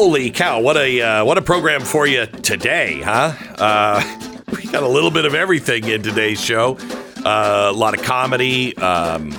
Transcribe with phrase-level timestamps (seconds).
[0.00, 0.62] Holy cow!
[0.62, 3.34] What a uh, what a program for you today, huh?
[3.58, 4.02] Uh,
[4.56, 6.78] we got a little bit of everything in today's show.
[7.22, 8.74] Uh, a lot of comedy.
[8.78, 9.36] Um,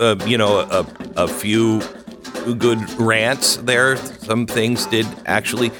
[0.00, 0.86] uh, you know, a,
[1.16, 1.82] a few
[2.56, 3.98] good rants there.
[3.98, 5.72] Some things did actually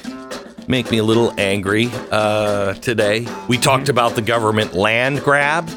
[0.67, 3.25] make me a little angry uh, today.
[3.47, 5.67] We talked about the government land grab,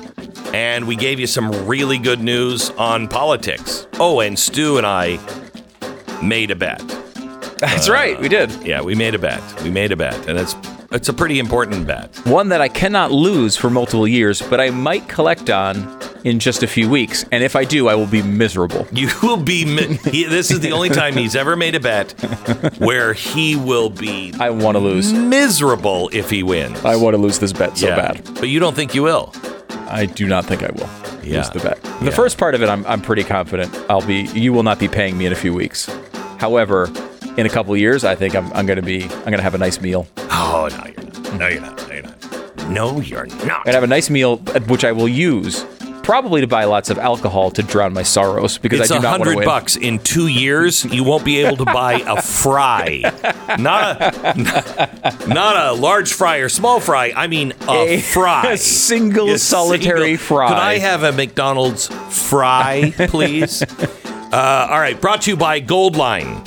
[0.53, 3.87] and we gave you some really good news on politics.
[3.95, 5.19] Oh, and Stu and I
[6.23, 7.02] made a bet.
[7.63, 8.51] That's uh, right, we did.
[8.65, 9.41] Yeah, we made a bet.
[9.62, 10.55] We made a bet, and it's
[10.91, 12.15] it's a pretty important bet.
[12.27, 16.62] One that I cannot lose for multiple years, but I might collect on in just
[16.62, 17.25] a few weeks.
[17.33, 18.87] And if I do, I will be miserable.
[18.93, 19.65] You will be.
[19.65, 22.12] Mi- he, this is the only time he's ever made a bet
[22.79, 25.12] where he will be I want to lose.
[25.12, 26.84] miserable if he wins.
[26.84, 27.97] I want to lose this bet so Yeah.
[27.97, 28.34] bad.
[28.34, 29.33] but you don't think you will.
[29.89, 30.89] I do not think I will
[31.23, 31.39] Yeah.
[31.39, 31.83] lose the bet.
[32.01, 32.11] The Yeah.
[32.11, 33.75] first part of it, I'm, I'm pretty confident.
[33.89, 34.23] I'll be.
[34.34, 35.89] You will not be paying me in a few weeks.
[36.39, 36.91] However,
[37.36, 39.04] in a couple of years, I think I'm, I'm going to be.
[39.04, 40.06] I'm going to have a nice meal.
[40.18, 41.34] Oh no, you're not.
[41.38, 41.78] No, you're not.
[41.88, 42.69] No, you're not.
[42.70, 43.41] No, you're not.
[43.41, 44.36] I'm going to have a nice meal,
[44.69, 45.64] which I will use
[46.02, 49.11] probably to buy lots of alcohol to drown my sorrows because It's I do not
[49.20, 49.44] want to hundred win.
[49.47, 50.84] bucks in two years.
[50.84, 53.02] You won't be able to buy a fry,
[53.61, 57.12] not a not a large fry or small fry.
[57.14, 60.48] I mean a, A- fry, a single A solitary fry.
[60.48, 63.62] Could I have a McDonald's fry, please?
[63.62, 66.44] uh, all right, brought to you by Goldline.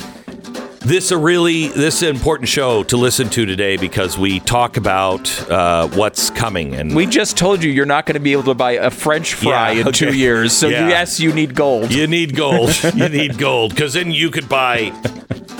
[0.86, 4.76] This a really this is an important show to listen to today because we talk
[4.76, 8.44] about uh, what's coming and We just told you you're not going to be able
[8.44, 10.52] to buy a French fry Yeah, in two years.
[10.52, 10.88] So Yeah.
[10.88, 11.90] yes, you need gold.
[11.90, 12.70] You need gold.
[12.94, 14.92] you need gold because then you could buy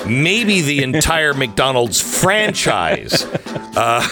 [0.07, 3.25] maybe the entire McDonald's franchise.
[3.77, 4.07] Uh,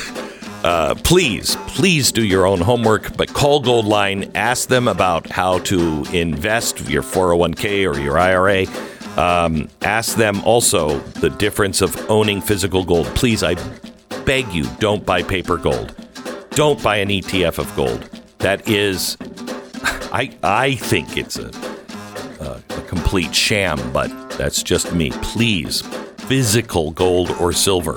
[0.64, 6.04] uh, please, please do your own homework, but call Goldline, ask them about how to
[6.12, 8.66] invest your 401k or your IRA.
[9.16, 13.06] Um, ask them also the difference of owning physical gold.
[13.14, 13.54] Please, I
[14.24, 15.94] beg you, don't buy paper gold.
[16.50, 18.08] Don't buy an ETF of gold.
[18.38, 19.16] That is,
[20.12, 21.50] I I think it's a
[22.40, 25.11] a complete sham, but that's just me.
[25.22, 25.83] Please,
[26.27, 27.94] physical gold or silver.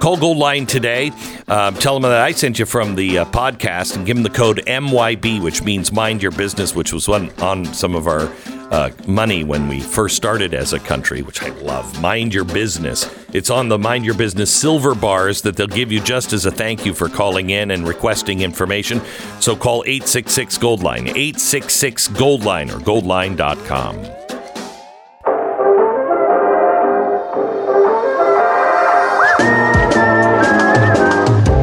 [0.00, 1.10] Call Gold Line today.
[1.48, 4.30] Um, tell them that I sent you from the uh, podcast and give them the
[4.30, 8.32] code MYB, which means mind your business, which was one on some of our
[8.70, 12.00] uh, money when we first started as a country, which I love.
[12.00, 13.08] Mind your business.
[13.32, 16.50] It's on the Mind Your Business silver bars that they'll give you just as a
[16.50, 19.00] thank you for calling in and requesting information.
[19.40, 24.28] So call 866 Goldline, 866 Goldline or goldline.com.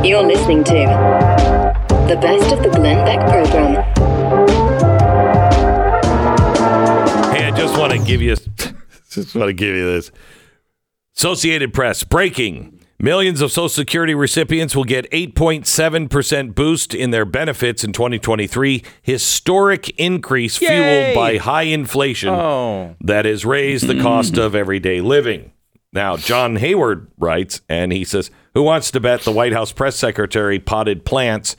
[0.05, 0.73] You're listening to
[2.07, 3.27] the best of the Glenn Beck
[8.05, 8.35] give you
[9.09, 10.11] just want to give you this.
[11.17, 12.71] Associated Press breaking.
[12.97, 18.83] Millions of Social Security recipients will get 8.7% boost in their benefits in 2023.
[19.01, 20.67] Historic increase Yay!
[20.67, 22.95] fueled by high inflation Oh.
[23.01, 25.51] that has raised the cost of everyday living.
[25.91, 29.97] Now, John Hayward writes, and he says, Who wants to bet the White House press
[29.97, 31.57] secretary potted plants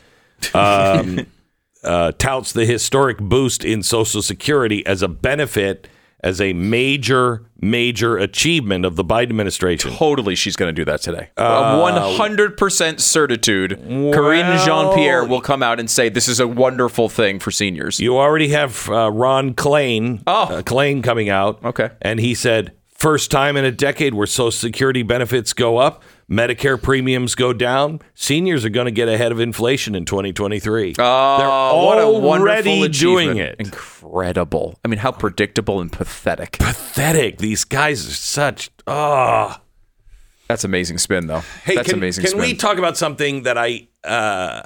[0.54, 1.26] um,
[1.84, 5.86] uh, touts the historic boost in Social Security as a benefit,
[6.26, 9.92] as a major, major achievement of the Biden administration?
[9.92, 11.30] Totally, she's going to do that today.
[11.36, 13.78] One hundred percent certitude.
[13.80, 18.00] Karine Jean Pierre will come out and say this is a wonderful thing for seniors.
[18.00, 20.42] You already have uh, Ron Klain, Oh.
[20.56, 21.64] uh, Klain coming out.
[21.64, 21.90] Okay.
[22.02, 26.80] And he said, first time in a decade where Social Security benefits go up, Medicare
[26.82, 30.94] premiums go down, seniors are going to get ahead of inflation in 2023.
[30.98, 31.48] Oh, They're
[31.86, 33.54] what a wonderful already doing it.
[33.60, 34.76] Incredible.
[34.84, 36.52] I mean, how predictable and pathetic.
[36.58, 37.38] Pathetic.
[37.38, 38.70] These guys are such.
[38.88, 39.54] Oh.
[40.48, 41.42] That's amazing spin, though.
[41.64, 42.40] Hey, That's can, amazing can spin.
[42.40, 43.88] we talk about something that I.
[44.04, 44.62] Uh,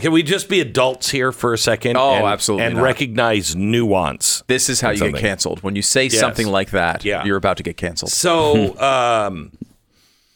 [0.00, 1.96] can we just be adults here for a second?
[1.96, 2.82] Oh, and, absolutely And not.
[2.82, 4.42] recognize nuance.
[4.48, 5.14] this is how you something.
[5.14, 5.62] get canceled.
[5.62, 6.18] When you say Yes.
[6.18, 7.24] something like that, Yeah.
[7.24, 8.10] you're about to get canceled.
[8.10, 9.52] So, um,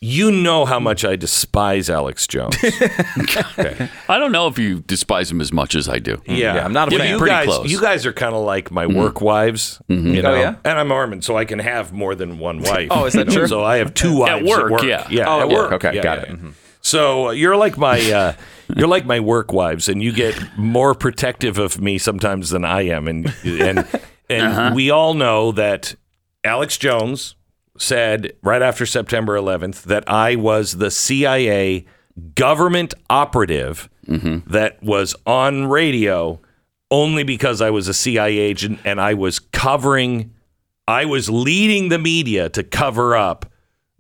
[0.05, 2.57] you know how much I despise Alex Jones.
[4.09, 6.21] I don't know if you despise him as much as I do.
[6.27, 7.11] Yeah, Yeah, I'm not a But fan.
[7.11, 7.71] You Pretty guys, close.
[7.71, 9.81] you guys are kind of like my work wives.
[9.89, 10.57] You know, Oh, yeah?
[10.65, 12.89] and I'm Mormon, so I can have more than one wife.
[12.91, 13.47] Oh, is that true?
[13.47, 15.07] So I have two wives at work, yeah.
[15.11, 15.71] yeah, Oh, at at work.
[15.71, 15.85] work.
[15.85, 16.29] Okay, Yeah, got yeah, it.
[16.31, 16.37] yeah.
[16.37, 16.53] Mhm.
[16.81, 17.99] So uh, you're like my.
[18.13, 18.33] Uh,
[18.75, 22.83] you're like my work wives, and you get more protective of me sometimes than I
[22.83, 23.87] am, and and
[24.31, 24.73] and Uh-huh.
[24.75, 25.95] we all know that
[26.43, 27.37] Alex Jones
[27.83, 31.85] said right after September 11th that I was the CIA
[32.35, 33.89] government operative
[34.47, 36.41] that was on radio
[36.91, 40.33] only because I was a CIA agent and I was covering,
[40.87, 43.47] I was leading the media to cover up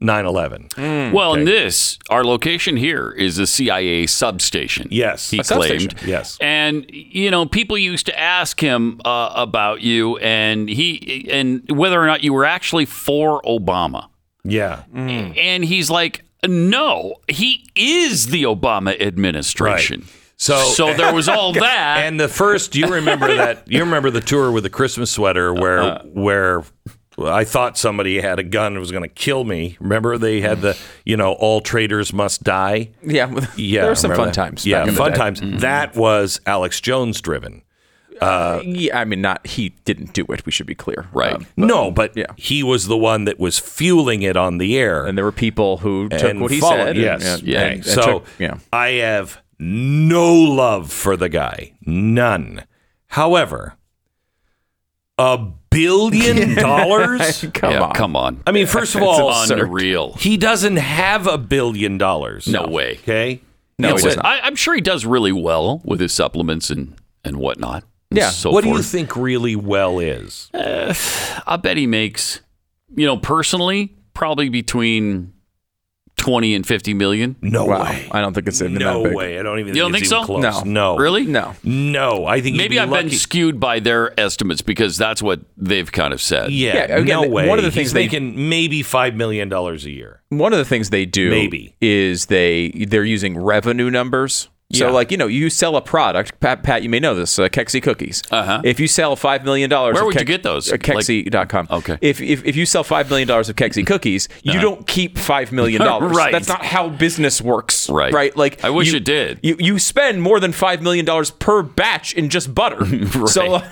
[0.02, 1.12] 9/11.
[1.12, 4.88] Well, in this, our location here is a CIA substation.
[4.90, 5.30] Yes.
[5.30, 5.94] he A claimed.
[6.04, 6.36] Yes.
[6.40, 12.02] and you know, people used to ask him uh, about you and he and whether
[12.02, 14.08] or not you were actually for Obama,
[14.44, 14.82] Yeah.
[14.94, 20.00] and he's like, no, he is the Obama administration.
[20.00, 20.08] Right.
[20.36, 21.98] So- so there was all that.
[22.04, 23.70] And the first, you remember that?
[23.70, 26.02] You remember the tour with the Christmas sweater where Uh-huh.
[26.12, 26.64] where
[27.26, 29.76] I thought somebody had a gun and was going to kill me.
[29.80, 32.90] Remember they had the you know all traitors must die.
[33.02, 34.34] Yeah, Yeah, there were some fun that?
[34.34, 34.64] times.
[34.66, 35.40] Yeah, back in the fun times.
[35.62, 37.62] That was Alex Jones driven.
[38.20, 38.60] Yeah,
[39.00, 40.46] I mean, not he didn't do it.
[40.46, 41.34] We should be clear, Right.
[41.34, 42.26] Um, no, but yeah.
[42.36, 45.04] he was the one that was fueling it on the air.
[45.06, 46.96] and there were people who took what he followed- said.
[46.98, 47.24] Yes.
[47.40, 47.60] and, Yeah.
[47.62, 48.58] and- and so took- yeah.
[48.72, 51.72] I have no love for the guy.
[51.84, 52.64] None.
[53.08, 53.74] However,
[55.18, 57.44] a billion dollars?
[57.54, 58.42] Come yeah, on, come on.
[58.46, 60.12] I mean, first of all, unreal.
[60.14, 62.46] he doesn't have a billion dollars.
[62.46, 62.92] No way.
[63.02, 63.40] Okay.
[63.78, 64.26] No, It's he does not.
[64.26, 67.84] I, I'm sure he does really well with his supplements and and whatnot.
[68.10, 68.30] and Yeah.
[68.30, 70.50] So what do you think really well is?
[70.54, 70.94] Uh,
[71.46, 72.40] I bet he makes,
[72.94, 75.32] you know, personally, probably between
[76.16, 77.34] twenty and fifty million.
[77.42, 78.08] No Wow, way.
[78.12, 79.16] I don't think it's even No that big.
[79.16, 79.38] way.
[79.38, 80.50] I don't even You don't think, it's think even so?
[80.52, 80.64] close.
[80.64, 80.94] No.
[80.94, 80.96] No.
[80.96, 81.24] Really?
[81.26, 82.26] No, No.
[82.26, 85.90] I think Maybe you'd I've be been skewed by their estimates because that's what they've
[85.90, 86.52] kind of said.
[86.52, 87.48] Yeah, Yeah, again, no way.
[87.48, 90.20] one of the He's things they- can maybe five million dollars a year.
[90.28, 91.74] one of the things they do Maybe.
[91.80, 94.48] is they they're using revenue numbers.
[94.72, 94.92] So, Yeah.
[94.92, 96.40] like you know, you sell a product.
[96.40, 97.38] Pat, Pat, you may know this.
[97.38, 98.22] Uh, Kexi cookies.
[98.30, 98.60] Uh-huh.
[98.64, 100.72] If you sell five million dollars, Where of would you get those?
[100.72, 101.66] Uh, Kexi.com.
[101.70, 101.98] Okay.
[102.00, 105.52] If, if if you sell five million dollars of Kexi cookies, you don't keep five
[105.52, 106.16] million dollars.
[106.16, 106.32] Right.
[106.32, 107.90] That's not how business works.
[107.90, 108.12] Right.
[108.12, 108.36] Right.
[108.36, 109.40] Like I wish you- it did.
[109.42, 112.76] You you spend more than five million dollars per batch in just butter.
[112.84, 113.28] right.
[113.28, 113.54] So.
[113.54, 113.68] uh,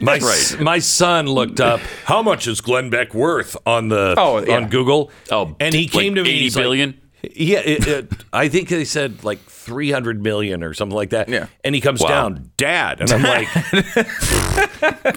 [0.00, 0.56] My Right.
[0.60, 4.56] my son looked up how much is Glenn Beck worth on the Oh, yeah.
[4.56, 5.10] on Google.
[5.30, 6.30] Oh, and he like came to me.
[6.30, 7.00] 80 he's like- billion?
[7.22, 11.28] Yeah, it, it, I think they said like three hundred million or something like that.
[11.28, 11.46] Yeah.
[11.64, 12.08] and he comes Wow.
[12.08, 13.48] down, Dad, and I'm like,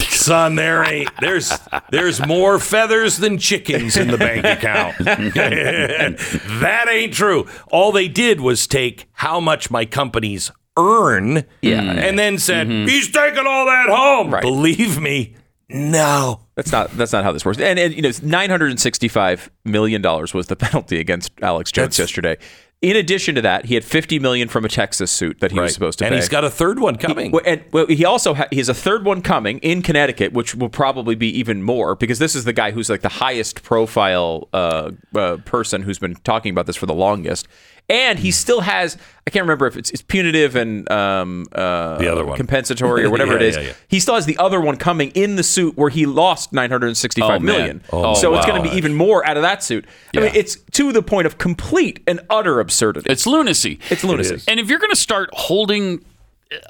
[0.00, 1.52] son, there ain't there's
[1.90, 4.98] there's more feathers than chickens in the bank account.
[5.04, 7.46] that ain't true.
[7.70, 11.80] All they did was take how much my companies earn, Yeah.
[11.82, 12.88] and then said mm-hmm.
[12.88, 14.32] he's taking all that home.
[14.32, 14.42] Right.
[14.42, 15.34] Believe me,
[15.68, 16.41] no.
[16.54, 17.58] That's not that's not how this works.
[17.58, 21.32] And, and you know, nine hundred and sixty five million dollars was the penalty against
[21.40, 22.36] Alex Jones That's- yesterday.
[22.82, 25.72] In addition to that, he had fifty million from a Texas suit that he was
[25.72, 26.16] supposed to and pay.
[26.16, 27.30] he's got a third one coming.
[27.30, 30.56] Well, and well, he also ha- he has a third one coming in Connecticut, which
[30.56, 34.48] will probably be even more because this is the guy who's like the highest profile
[34.52, 37.46] uh, uh, person who's been talking about this for the longest,
[37.88, 42.10] and he still has I can't remember if it's, it's punitive and um, uh, The
[42.10, 42.36] other one.
[42.36, 43.56] compensatory or whatever it Yeah, is.
[43.56, 43.72] yeah, yeah.
[43.86, 46.88] He still has the other one coming in the suit where he lost nine hundred
[46.88, 47.82] and sixty Oh, five man.
[47.92, 49.84] Oh, so it's going to be even more out of that suit.
[50.16, 52.71] I mean, it's to the point of complete and utter absurdity.
[53.06, 53.78] It's lunacy.
[53.90, 54.34] It's lunacy.
[54.36, 54.44] It.
[54.48, 56.04] And if you're going to start holding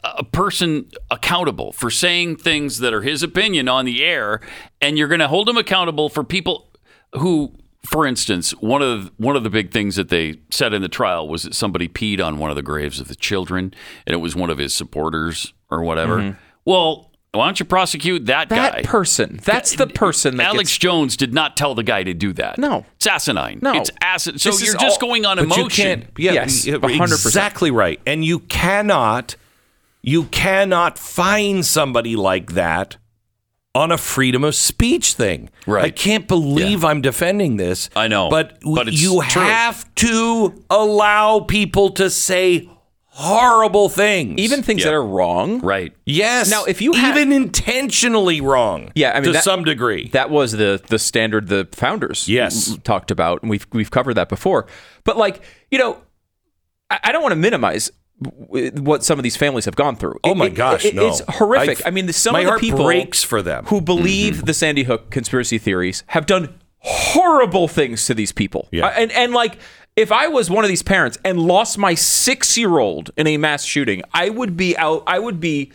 [0.04, 4.40] a person accountable for saying things that are his opinion on the air,
[4.80, 6.68] and you're going to hold him accountable for people
[7.14, 7.52] who,
[7.84, 11.28] for instance, one of one of the big things that they said in the trial
[11.28, 13.74] was that somebody peed on one of the graves of the children,
[14.06, 16.18] and it was one of his supporters or whatever.
[16.18, 16.38] Mm-hmm.
[16.64, 18.62] Well, why don't you prosecute that, Mm-hmm.
[18.62, 19.40] that person.
[19.42, 22.58] That's the person that Alex gets- Jones did not tell the guy to do that.
[22.58, 22.84] No.
[22.96, 23.58] it's asinine.
[23.62, 23.72] No.
[23.72, 24.40] it's acid.
[24.40, 25.62] So This you're just all- going on But emotion.
[25.64, 26.04] you can't.
[26.18, 27.12] Yeah, Yes, 100%.
[27.26, 28.00] exactly right.
[28.06, 29.36] And you cannot,
[30.02, 32.98] you cannot find somebody like that
[33.74, 35.48] on a freedom of speech thing.
[35.66, 35.84] Right.
[35.84, 37.88] I can't believe I'm defending this.
[37.96, 39.40] I know, but, but you true.
[39.40, 42.68] have to allow people to say
[43.14, 44.86] horrible things, even things Yeah.
[44.86, 45.60] that are wrong.
[45.60, 45.92] Right.
[46.06, 46.50] yes.
[46.50, 50.08] Now, if you had- even intentionally wrong, Yeah, I mean, to that- some degree.
[50.12, 52.78] That was the the standard the founders Yes.
[52.84, 54.66] talked about, and we've we've covered that before.
[55.04, 55.98] But like you know,
[56.90, 60.18] I, I don't want to minimize what some of these families have gone through.
[60.24, 61.08] Oh my it- gosh, it- no.
[61.08, 61.84] it's horrific.
[61.84, 63.66] I- I, mean, the, some my of the heart people breaks for them.
[63.66, 64.46] who believe mm-hmm.
[64.46, 68.68] the Sandy Hook conspiracy theories have done horrible things to these people.
[68.72, 68.86] Yeah.
[68.86, 69.58] I- and and like.
[69.94, 74.02] If I was one of these parents and lost my six-year-old in a mass shooting,
[74.14, 75.02] I would be out.
[75.06, 75.70] I would be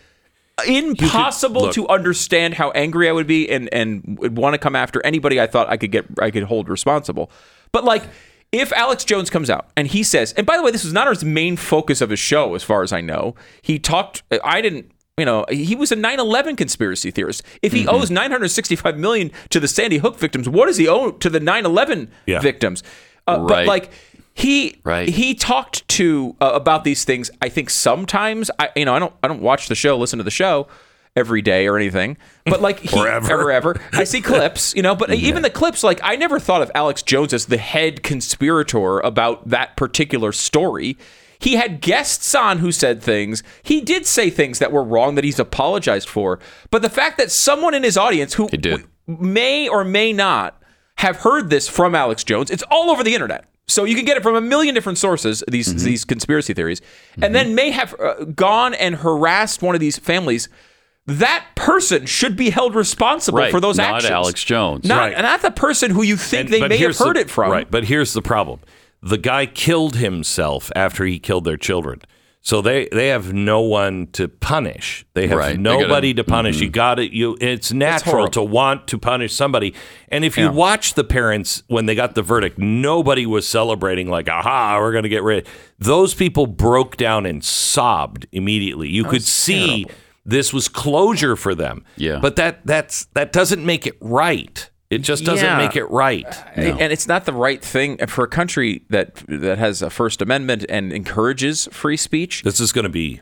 [0.68, 1.74] impossible look.
[1.76, 5.40] to understand how angry I would be and and would want to come after anybody
[5.40, 7.30] I thought I could get I could hold responsible.
[7.72, 8.04] But like
[8.52, 11.08] if Alex Jones comes out and he says, and by the way, this was not
[11.08, 13.36] his main focus of his show, as far as I know.
[13.62, 14.24] He talked.
[14.44, 14.92] I didn't.
[15.18, 17.42] You know, he was a 9/11 conspiracy theorist.
[17.64, 21.30] If he owes 965 million to the Sandy Hook victims, what does he owe to
[21.30, 22.40] the 9/11 Yeah.
[22.40, 22.84] victims?
[23.28, 23.68] Uh, But Right.
[23.68, 23.90] like
[24.38, 25.10] he Right.
[25.10, 27.32] he talked to uh, about these things.
[27.42, 30.24] I think sometimes I you know I don't I don't watch the show, listen to
[30.24, 30.68] the show,
[31.16, 33.52] every day or anything, but like he, Or ever.
[33.52, 33.82] ever.
[33.94, 37.02] I see clips, you know, but even the clips, like I never thought of Alex
[37.02, 40.98] Jones as the head conspirator about that particular story.
[41.40, 43.42] He had guests on who said things.
[43.64, 46.40] He did say things that were wrong that he's apologized for.
[46.72, 48.62] But the fact that someone in his audience who did.
[48.64, 50.60] w- may or may not
[50.98, 53.46] have heard this from Alex Jones, it's all over the internet.
[53.70, 55.44] So you can get it from a million different sources.
[55.48, 55.86] These Mm-hmm.
[55.86, 56.82] these conspiracy theories,
[57.22, 60.48] and then may have uh, gone and harassed one of these families.
[61.06, 64.12] That person should be held responsible Right, for those not actions.
[64.12, 64.86] Alex Jones.
[64.86, 65.22] not Right.
[65.22, 67.52] not the person who you think they may have here's the- heard it from.
[67.52, 68.60] Right, but here's the problem:
[69.02, 72.02] the guy killed himself after he killed their children.
[72.48, 75.06] So they they have no one to punish.
[75.16, 76.62] They have Right, they gotta- nobody to punish.
[76.62, 76.72] You mm-hmm.
[76.72, 77.12] got it.
[77.12, 77.38] you.
[77.42, 78.32] It's natural horrible.
[78.32, 79.74] to want to punish somebody.
[80.08, 84.30] And if you watch the parents when they got the verdict, nobody was celebrating like,
[84.30, 85.46] "Aha, we're going to get rid."
[85.78, 88.88] Those people broke down and sobbed immediately.
[88.88, 89.86] You could see
[90.26, 91.84] this was closure for them.
[91.98, 92.20] Yeah.
[92.22, 94.70] but that that's that doesn't make it right.
[94.90, 95.58] It just doesn't Yeah.
[95.58, 96.26] make it right.
[96.56, 100.66] And it's not the right thing for a country that that has a First Amendment
[100.70, 102.44] and encourages free speech.
[102.44, 103.20] This is going to be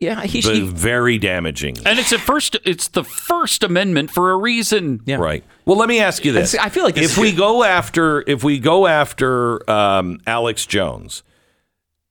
[0.00, 1.76] Yeah, he v- very damaging.
[1.86, 2.56] And it's a first.
[2.64, 5.00] It's the First Amendment for a reason.
[5.04, 5.16] Yeah.
[5.16, 5.44] Right.
[5.66, 7.38] Well, let me ask you this: I feel like this if is we good.
[7.38, 11.22] go after if we go after um, Alex Jones,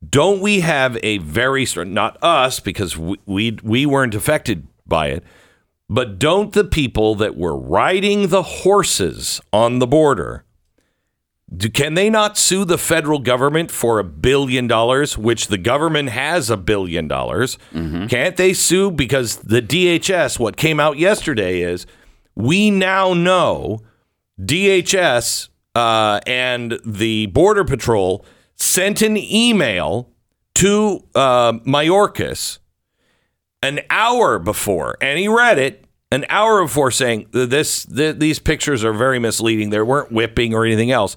[0.08, 5.24] don't we have a very not us because we, we we weren't affected by it,
[5.90, 10.46] but don't the people that were riding the horses on the border?
[11.56, 16.10] Do, can they not sue the federal government for a billion dollars, which the government
[16.10, 17.58] has a billion dollars?
[18.08, 21.86] Can't they sue because the DHS, what came out yesterday is
[22.36, 23.82] we now know
[24.42, 28.26] DHS uh, and the Border Patrol
[28.56, 30.10] sent an email
[30.56, 32.60] to uh, Mayorkas
[33.64, 38.84] an hour before, and he read it an hour before, saying this th- these pictures
[38.84, 39.72] are very misleading.
[39.72, 41.16] There weren't whipping or anything else.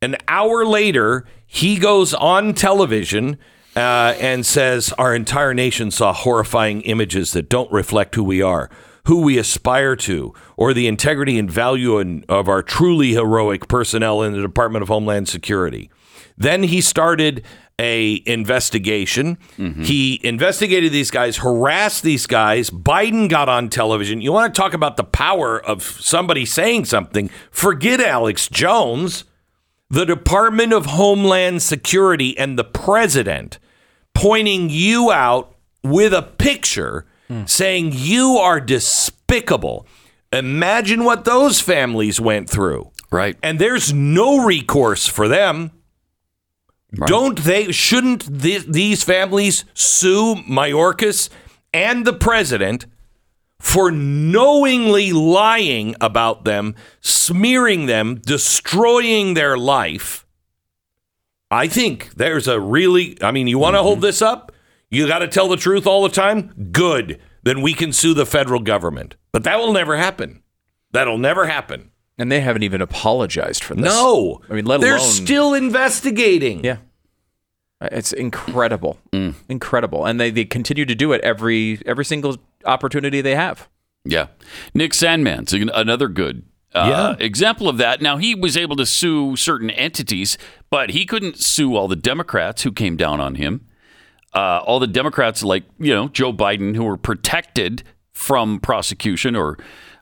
[0.00, 3.36] An hour later, he goes on television
[3.76, 8.70] uh, and says, Our entire nation saw horrifying images that don't reflect who we are,
[9.06, 14.22] who we aspire to, or the integrity and value in, of our truly heroic personnel
[14.22, 15.90] in the Department of Homeland Security.
[16.38, 17.44] Then he started
[17.78, 19.38] a investigation.
[19.56, 22.70] He investigated these guys, harassed these guys.
[22.70, 24.20] Biden got on television.
[24.20, 27.30] You want to talk about the power of somebody saying something?
[27.50, 29.24] Forget Alex Jones
[29.92, 33.58] the Department of Homeland Security and the president
[34.14, 37.04] pointing you out with a picture
[37.44, 39.86] saying you are despicable.
[40.32, 42.90] Imagine what those families went through.
[43.10, 43.36] Right.
[43.42, 45.72] And there's no recourse for them.
[46.92, 47.72] Don't they?
[47.72, 51.30] Shouldn't th- these families sue Mayorkas
[51.72, 52.86] and the president
[53.58, 60.26] for knowingly lying about them, smearing them, destroying their life?
[61.50, 64.06] I think there's a really, I mean, you want to hold mm-hmm.
[64.06, 64.52] this up?
[64.90, 66.68] You got to tell the truth all the time?
[66.72, 67.20] Good.
[67.42, 69.16] Then we can sue the federal government.
[69.32, 70.42] But that will never happen.
[70.90, 71.91] That'll never happen.
[72.18, 73.84] And they haven't even apologized for this.
[73.84, 74.40] No.
[74.50, 76.62] I mean, let alone They're alone- still investigating.
[76.64, 76.76] Yeah.
[77.80, 78.98] It's incredible.
[79.48, 80.06] Incredible.
[80.06, 83.68] And they, they continue to do it every every single opportunity they have.
[84.04, 84.28] Yeah.
[84.72, 88.00] Nick Sandmann's another good uh, example of that.
[88.00, 90.38] Now, he was able to sue certain entities,
[90.70, 93.66] but he couldn't sue all the Democrats who came down on him.
[94.32, 97.82] Uh, all the Democrats, like, you know, Joe Biden, who were protected
[98.14, 99.58] from prosecution or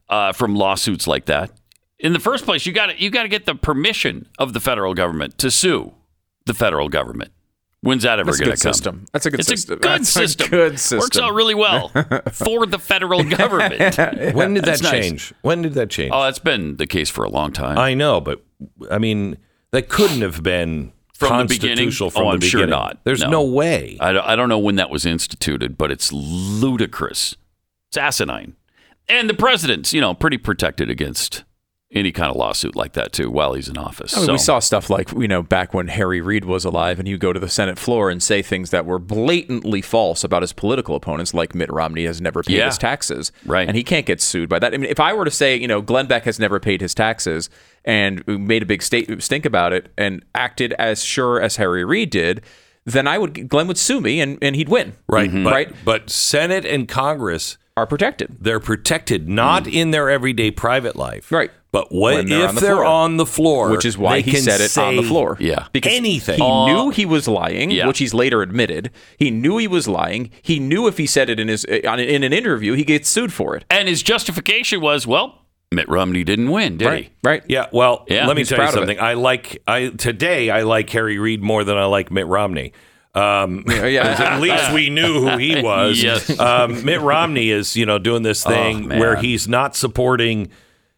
[0.08, 1.50] uh, from lawsuits like that.
[2.00, 4.60] In the first place, you got to you got to get the permission of the
[4.60, 5.92] federal government to sue
[6.46, 7.32] the federal government.
[7.82, 8.72] When's that ever That's a going good to come?
[8.74, 9.06] system.
[9.12, 9.78] That's a good it's system.
[9.78, 10.98] a good That's a system.
[10.98, 11.88] Works out really well
[12.32, 13.96] for the federal government.
[14.34, 14.92] When did that That's nice.
[14.92, 15.34] change?
[15.42, 16.10] When did that change?
[16.14, 17.78] Oh, that's been the case for a long time.
[17.78, 18.42] I know, but
[18.90, 19.38] I mean,
[19.70, 21.76] that couldn't have been From the beginning?
[21.76, 22.70] constitutional from Oh, the I'm sure beginning.
[22.78, 22.98] not.
[23.04, 23.30] There's No.
[23.30, 23.96] no, way.
[23.98, 27.34] I don't, I don't know when that was instituted, but it's ludicrous.
[27.88, 28.56] It's asinine.
[29.08, 31.44] And the president's, you know, pretty protected against
[31.92, 34.16] any kind of lawsuit like that too while he's in office.
[34.16, 36.98] I mean, so, we saw stuff like you know back when Harry Reid was alive,
[36.98, 40.42] and he'd go to the Senate floor and say things that were blatantly false about
[40.42, 42.66] his political opponents, like Mitt Romney has never paid Yeah.
[42.66, 43.66] his taxes, Right.
[43.66, 44.72] And he can't get sued by that.
[44.72, 46.94] I mean, if I were to say, you know, Glenn Beck has never paid his
[46.94, 47.50] taxes
[47.84, 52.10] and made a big state stink about it and acted as sure as Harry Reid
[52.10, 52.42] did,
[52.86, 55.44] then I would Glenn would sue me and, and he'd win, Right, mm-hmm.
[55.44, 55.74] but, right.
[55.84, 58.36] But Senate and Congress are protected.
[58.40, 61.30] They're protected not in their everyday private life.
[61.32, 61.50] Right.
[61.72, 62.84] But what When they're if on the they're floor.
[62.84, 63.70] on the floor?
[63.70, 65.36] Which is why he said it on the floor.
[65.38, 65.66] Yeah.
[65.72, 66.36] Because anything.
[66.38, 67.86] He Uh, knew he was lying, yeah.
[67.86, 68.90] which he's later admitted.
[69.18, 70.30] He knew he was lying.
[70.42, 73.54] He knew if he said it in his in an interview, he gets sued for
[73.56, 73.64] it.
[73.70, 75.36] And his justification was, well,
[75.72, 77.10] Mitt Romney didn't win, did he?
[77.22, 77.44] Right.
[77.46, 78.96] Yeah, well, Yeah, let me he's tell you proud of it.
[78.96, 79.00] something.
[79.00, 82.72] I like I today I like Harry Reid more than I like Mitt Romney.
[83.14, 84.14] Um, yeah.
[84.18, 86.02] at least we knew who he was.
[86.02, 86.38] Yes.
[86.38, 88.98] Um, Mitt Romney is, you know, doing this thing man.
[89.00, 90.50] where he's not supporting.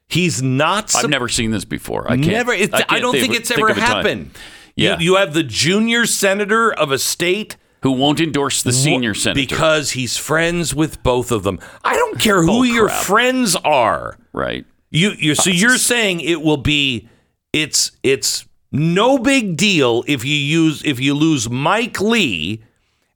[0.08, 0.94] He's not.
[0.94, 2.04] I've never seen this before.
[2.06, 2.26] I can't.
[2.28, 2.52] never.
[2.52, 3.76] I, can't don't think of- it's ever time.
[3.78, 4.30] happened.
[4.76, 4.98] Yeah.
[4.98, 9.40] You, you have the junior senator of a state Who won't endorse the senior senator?
[9.46, 11.58] because he's friends with both of them.
[11.84, 14.18] I don't care who Bull your friends are.
[14.32, 14.66] right.
[14.90, 17.08] You you so you're saying it will be
[17.54, 22.62] it's it's no big deal if you use if you lose Mike Lee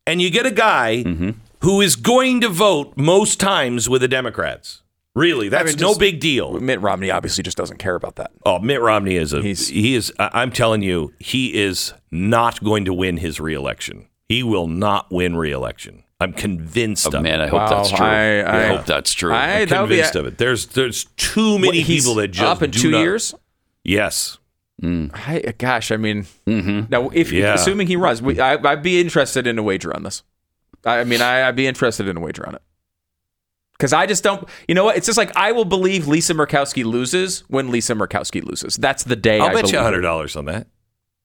[0.06, 1.30] and you get a guy Mm-hmm.
[1.62, 4.82] who is going to vote most times with the Democrats.
[5.14, 6.60] Really, that's mean, no big deal.
[6.60, 8.32] Mitt Romney obviously just doesn't care about that.
[8.44, 12.62] Oh, Mitt Romney is a He's- he is I- I'm telling you, he is not
[12.62, 14.08] going to win his reelection.
[14.28, 16.02] He will not win reelection.
[16.20, 17.44] I'm convinced Oh, of man, it.
[17.44, 18.06] I hope Wow, that's true.
[18.06, 19.32] I- I, I- hope that's true.
[19.32, 20.36] I- I'm that would be convinced of it.
[20.38, 23.34] There's there's too many He's people that just up in do two not- years.
[23.84, 24.36] Yes.
[24.82, 25.10] Mm.
[25.14, 26.82] I, uh, gosh, I mean, mm-hmm.
[26.90, 27.54] now if Yeah.
[27.54, 30.22] assuming he runs, we, I, I'd be interested in a wager on this.
[30.84, 32.62] I, I mean, I, I'd be interested in a wager on it
[33.72, 34.46] because I just don't.
[34.68, 34.96] You know what?
[34.96, 38.76] It's just like I will believe Lisa Murkowski loses when Lisa Murkowski loses.
[38.76, 39.40] That's the day.
[39.40, 40.66] I'll I bet you believe hundred dollars on that.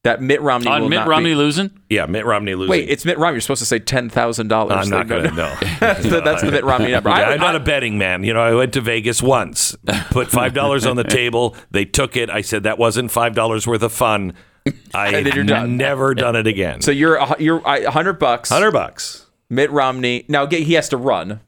[0.04, 1.70] That Mitt Romney On will Mitt not Romney Be, losing?
[1.90, 2.72] Yeah, Mitt Romney losing.
[2.72, 3.36] wait, it's Mitt Romney.
[3.36, 4.78] You're supposed to say ten thousand dollars.
[4.78, 5.56] I'm not going to know.
[5.80, 7.10] that's, the, that's the Mitt Romney number.
[7.10, 8.24] I, I'm not I- a betting man.
[8.24, 9.76] You know, I went to Vegas once,
[10.10, 11.56] put five dollars on the table.
[11.70, 12.30] They took it.
[12.30, 14.34] I said that wasn't five dollars worth of fun.
[14.94, 15.78] I And done.
[15.78, 16.82] never done it again.
[16.82, 18.50] so you're you're a hundred bucks.
[18.50, 19.26] hundred bucks.
[19.50, 20.24] Mitt Romney.
[20.28, 21.42] Now he has to run,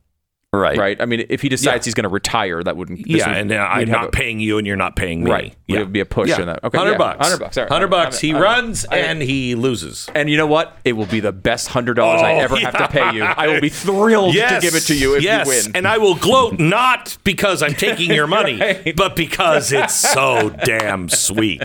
[0.54, 0.78] Right.
[0.78, 1.02] right?
[1.02, 1.90] I mean, if he decides Yeah.
[1.90, 3.00] he's going to retire, that wouldn't.
[3.08, 4.96] this Yeah, would- and uh, I'm we'd have not a- paying you, and you're not
[4.96, 5.32] paying me.
[5.32, 5.56] Right.
[5.68, 6.42] Yeah, Would be a push yeah.
[6.42, 6.64] in that.
[6.64, 6.98] Okay, hundred yeah.
[7.00, 7.18] bucks.
[7.20, 7.58] 100 bucks.
[7.58, 7.72] All right.
[7.72, 8.20] Hundred bucks.
[8.20, 10.08] He I- I- runs I- and he loses.
[10.14, 10.78] And you know what?
[10.86, 13.24] It will be the best hundred dollars I Oh, ever have to pay you.
[13.24, 15.48] I will be thrilled Yes, to give it to you if yes.
[15.48, 15.72] you win.
[15.76, 18.96] and I will gloat not because I'm taking your money, Right.
[18.96, 21.62] but because it's so damn sweet.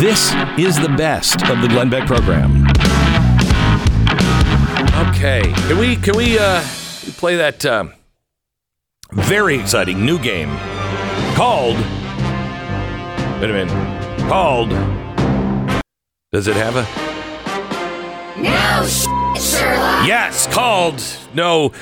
[0.00, 2.66] This is the best of the Glenn Beck program.
[5.20, 6.62] Okay, can we can we uh,
[7.18, 7.92] play that um
[9.12, 10.48] very exciting new game
[11.36, 11.76] called?
[13.38, 14.70] Wait a minute, called.
[16.32, 16.86] Does it have a?
[18.40, 19.02] No sh-
[19.38, 20.06] Sherlock.
[20.06, 21.02] Yes, called
[21.34, 21.72] no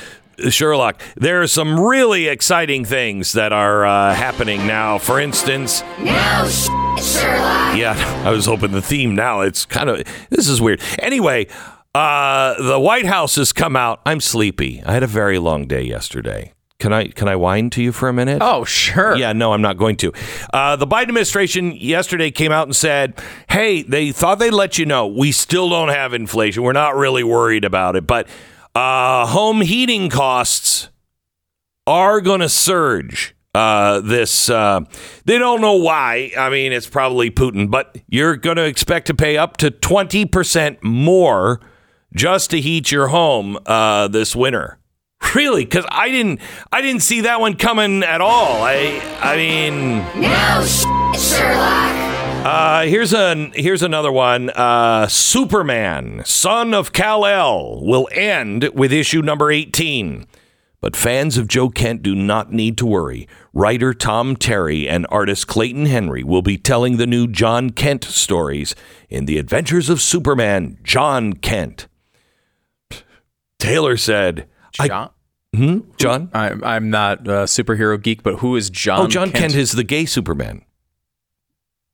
[0.49, 1.01] Sherlock.
[1.17, 4.99] There are some really exciting things that are uh, happening now.
[4.99, 6.65] For instance, No sh-
[7.01, 7.77] Sherlock.
[7.77, 9.43] yeah, I was hoping the theme now.
[9.43, 10.81] It's kind of this is weird.
[10.99, 11.47] Anyway,
[11.99, 14.01] uh, the White House has come out.
[14.07, 14.83] I'm sleepy.
[14.87, 16.53] I had a very long day yesterday.
[16.79, 18.41] Can I can I whine to you for a minute?
[18.41, 19.17] oh, sure.
[19.17, 20.13] Yeah, no, I'm not going to.
[20.53, 24.87] Uh, the Biden administration yesterday came out and said, hey, they thought they'd let you
[24.87, 26.63] know we still don't have inflation.
[26.63, 28.29] We're not really worried about it, but
[28.77, 30.91] uh, home heating costs
[31.89, 33.35] are going to surge.
[33.57, 34.83] Uh, this uh,
[35.25, 36.31] they don't know why.
[36.39, 40.27] I mean, it's probably Putin, but you're going to expect to pay up to twenty
[40.27, 41.61] percent more
[42.15, 44.79] just to heat your home uh, this winter.
[45.35, 45.65] Really?
[45.65, 46.41] Because I didn't,
[46.71, 48.63] I didn't see that one coming at all.
[48.63, 50.85] I, I mean, No sh-
[51.21, 52.47] Sherlock.
[52.47, 54.49] uh, here's an here's another one.
[54.51, 60.25] Uh, Superman, son of Kal El, will end with issue number eighteen.
[60.81, 63.27] But fans of Joe Kent do not need to worry.
[63.53, 68.77] Writer Tom Terry and artist Clayton Henry will be telling the new Jon Kent stories
[69.11, 71.88] in The Adventures of Superman, Jon Kent.
[73.59, 75.11] Taylor said, I, Jon.
[75.55, 76.31] hmm, Jon?
[76.33, 79.01] I'm, I'm not a superhero geek, but who is Jon?
[79.01, 80.65] Oh, Jon Kent is the gay Superman.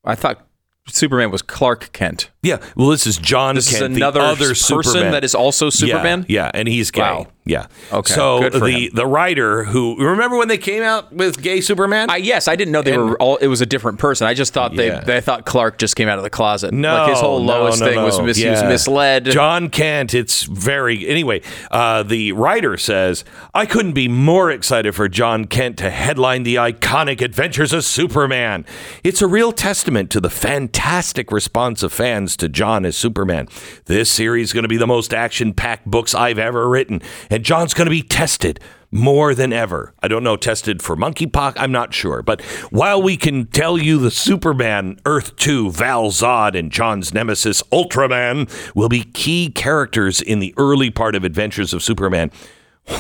[0.05, 0.47] I thought
[0.89, 2.31] Superman was Clark Kent.
[2.43, 5.13] Yeah, well, this is Jon This Kent, is another the other person Superman.
[5.13, 6.27] that is also Yeah, Superman.
[6.29, 7.01] Yeah, and he's gay.
[7.01, 7.27] Wow.
[7.47, 7.67] Yeah.
[7.93, 8.91] Okay, So the him.
[8.95, 12.09] the writer who remember when they came out with gay Superman?
[12.09, 13.37] I, yes, I didn't know they And- were all.
[13.37, 14.27] It was a different person.
[14.27, 15.01] I just thought Yeah.
[15.01, 15.15] they.
[15.15, 16.73] They thought Clark just came out of the closet.
[16.73, 18.25] no, like his whole no, Lois no, thing was no.
[18.25, 19.27] mis- he was misled.
[19.27, 21.43] Jon Kent, it's very anyway.
[21.71, 26.55] Uh, the writer says, "I couldn't be more excited for Jon Kent to headline the
[26.57, 28.65] iconic Adventures of Superman.
[29.03, 33.49] It's a real testament to the fantastic response of fans to Jon as Superman.
[33.85, 37.03] This series is going to be the most action-packed books I've ever written,
[37.35, 38.61] and Jon's going to be tested
[38.93, 39.93] more than ever.
[40.01, 41.55] I don't know, tested for monkeypox.
[41.57, 42.23] I'm not sure.
[42.23, 47.61] But while we can tell you the Superman Earth 2, Val Zod, and Jon's nemesis,
[47.73, 52.31] Ultraman, will be key characters in the early part of Adventures of Superman,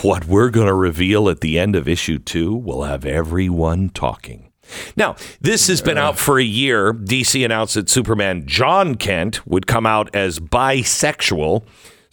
[0.02, 4.50] what we're going to reveal at the end of issue two will have everyone talking.
[4.96, 6.92] Now, this has been out for a year.
[6.92, 11.64] DC announced that Superman Jon Kent would come out as bisexual.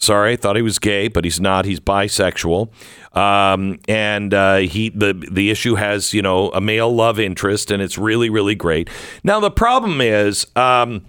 [0.02, 1.64] Sorry, I thought he was gay, but he's not.
[1.64, 2.70] He's bisexual,
[3.16, 7.80] um, and uh, he the the issue has you know a male love interest, and
[7.80, 8.90] it's really really great.
[9.22, 11.06] Now the problem is um,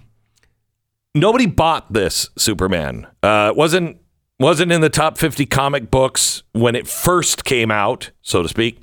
[1.12, 3.08] nobody bought this Superman.
[3.20, 3.96] Uh, it wasn't
[4.38, 8.80] wasn't in the top fifty comic books when it first came out, so to speak,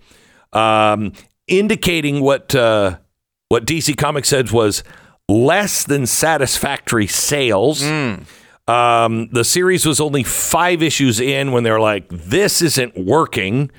[0.52, 1.14] um,
[1.48, 2.98] indicating what uh,
[3.48, 4.84] what DC Comics said was
[5.30, 7.82] less than satisfactory sales.
[8.68, 13.72] Um, the series was only five issues in when they're like, "This isn't working."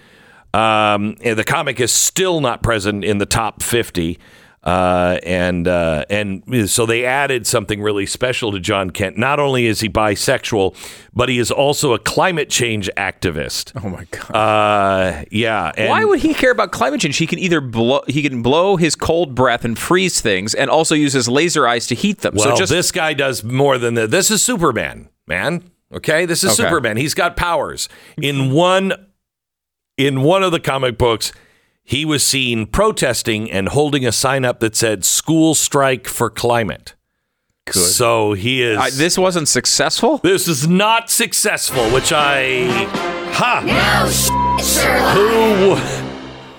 [0.55, 4.19] Um, the comic is still not present in the top fifty,
[4.65, 9.19] uh, and uh, and so they added something really special to Jon Kent.
[9.19, 10.77] Not only is he bisexual,
[11.13, 13.73] but he is also a climate change activist.
[13.85, 14.31] Oh my god.
[14.37, 15.73] Uh, yeah.
[15.77, 17.17] and- Why would he care about climate change?
[17.17, 20.95] He can either blow he can blow his cold breath and freeze things, and also
[20.95, 22.35] use his laser eyes to heat them.
[22.37, 24.11] Well, so just this guy does more than that.
[24.13, 25.65] This is Superman, man.
[25.93, 26.69] Okay, this is Okay.
[26.69, 26.97] Superman.
[26.97, 27.89] He's got powers.
[28.17, 28.95] In one,
[29.99, 31.33] in one of the comic books,
[31.85, 36.95] he was seen protesting and holding a sign up that said "School Strike for Climate."
[37.71, 38.77] So he is.
[38.79, 40.19] I, this wasn't successful.
[40.19, 42.67] this is not successful, which I,
[43.33, 45.79] ha, No Sherlock.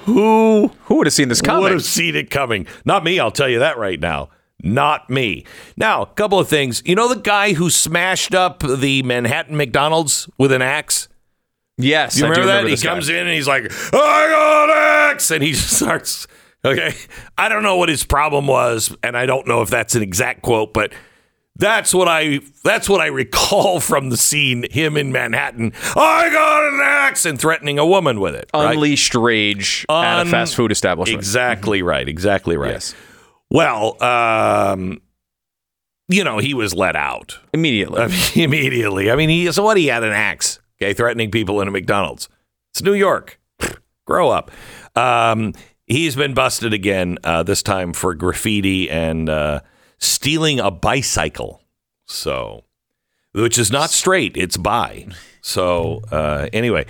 [0.05, 1.63] who, who Who would have seen this coming?
[1.63, 2.67] would have seen it coming.
[2.85, 4.29] Not me, I'll tell you that right now.
[4.63, 5.45] Not me.
[5.75, 6.81] Now, a couple of things.
[6.85, 11.09] You know the guy who smashed up the Manhattan McDonald's with an axe?
[11.77, 12.67] Yes, You remember that?
[12.67, 12.81] he guy.
[12.81, 14.75] comes in and he's like, I got an
[15.11, 15.31] axe!
[15.31, 16.27] And he starts,
[16.63, 16.93] okay.
[17.37, 20.41] I don't know what his problem was, and I don't know if that's an exact
[20.43, 20.93] quote, but
[21.55, 25.73] that's what I that's what I recall from the scene, him in Manhattan.
[25.95, 28.49] I got an axe and threatening a woman with it.
[28.53, 28.73] right?
[28.73, 31.17] Unleashed rage at a fast food establishment.
[31.19, 32.07] Exactly right.
[32.09, 32.71] Exactly right.
[32.71, 32.95] Yes.
[33.51, 34.99] Well, um,
[36.09, 38.01] you know, he was let out Immediately.
[38.01, 39.11] I mean, immediately.
[39.11, 39.77] I mean, he so what?
[39.77, 42.29] He had an axe, okay, threatening people in a McDonald's.
[42.71, 43.39] It's New York.
[44.05, 44.51] Grow up.
[44.95, 45.53] Um,
[45.85, 47.17] he's been busted again.
[47.23, 49.61] Uh, this time for graffiti and uh,
[49.97, 51.61] stealing a bicycle.
[52.05, 52.65] So,
[53.31, 54.35] which is not straight.
[54.35, 55.07] It's bi.
[55.41, 56.85] So uh, anyway.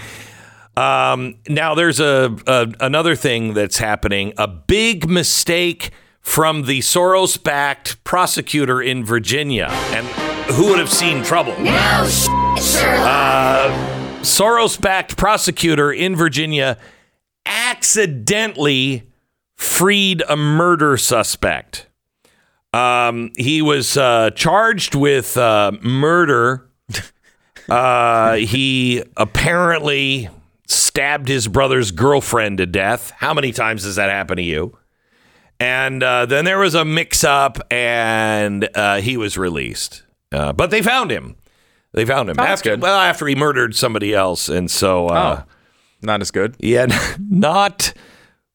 [0.76, 4.34] Um, now there's a, a another thing that's happening.
[4.40, 5.92] A big mistake
[6.24, 10.08] from the Soros-backed prosecutor in Virginia, and
[10.54, 11.54] who would have seen trouble?
[11.60, 13.72] No shit, Sherlock.
[14.24, 16.78] Soros-backed prosecutor in Virginia
[17.46, 19.04] accidentally
[19.58, 21.88] freed a murder suspect.
[22.74, 26.68] Um, he was uh, charged with uh, murder.
[27.70, 30.28] Uh, he apparently
[30.68, 33.12] stabbed his brother's girlfriend to death.
[33.12, 34.78] How many times does that happen to you?
[35.64, 40.04] And uh, then there was a mix-up, and uh, he was released.
[40.32, 41.36] Uh, but they found him.
[41.94, 42.82] They found him Oh, that's after good.
[42.82, 45.50] well after he murdered somebody else, and so uh, Oh.
[46.02, 46.56] Not as good.
[46.60, 46.88] yeah,
[47.30, 47.94] not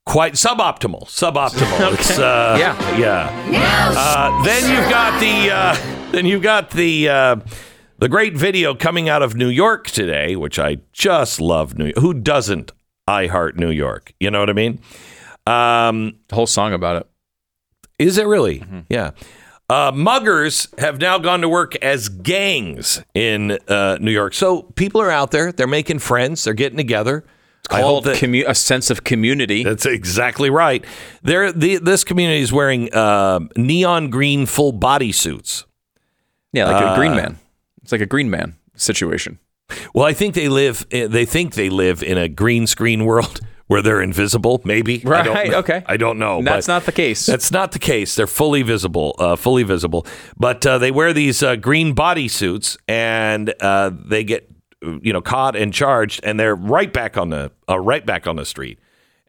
[0.05, 1.05] quite suboptimal.
[1.07, 1.92] Suboptimal.
[1.99, 2.97] It's uh, Yeah.
[2.99, 3.51] yeah.
[3.51, 7.37] No Uh, then you've got the uh, then you've got the uh,
[7.99, 11.79] the great video coming out of New York today, which I just love.
[11.79, 11.99] New York.
[11.99, 12.73] who doesn't
[13.07, 14.12] I heart New York?
[14.21, 14.81] You know what I mean?
[15.49, 17.07] Um, whole song about it.
[17.99, 18.61] is it really?
[18.61, 18.81] Mm-hmm.
[18.89, 19.11] Yeah.
[19.71, 24.33] Uh, muggers have now gone to work as gangs in uh, New York.
[24.35, 25.53] So people are out there.
[25.53, 26.45] They're making friends.
[26.45, 27.25] They're getting together.
[27.59, 29.65] It's Called that commu- a sense of community.
[29.65, 30.85] that's exactly right.
[31.23, 35.67] There, the, this community is wearing uh, neon green full body suits.
[36.53, 37.39] Yeah, like Uh, a green man.
[37.83, 39.39] It's like a green man situation.
[39.93, 40.87] Well, I think they live.
[40.91, 44.61] eh, They think they live in a green screen world where they're invisible.
[44.65, 44.97] Maybe.
[45.07, 45.59] I don't Right, know.
[45.59, 45.83] okay.
[45.87, 46.43] I don't know.
[46.43, 47.25] That's not the case.
[47.27, 48.15] That's not the case.
[48.17, 49.15] They're fully visible.
[49.19, 50.05] Uh, fully visible.
[50.37, 54.51] But uh, they wear these uh, green body suits, and uh, they get
[54.83, 58.37] you know caught and charged, and they're right back on the uh, right back on
[58.37, 58.79] the street.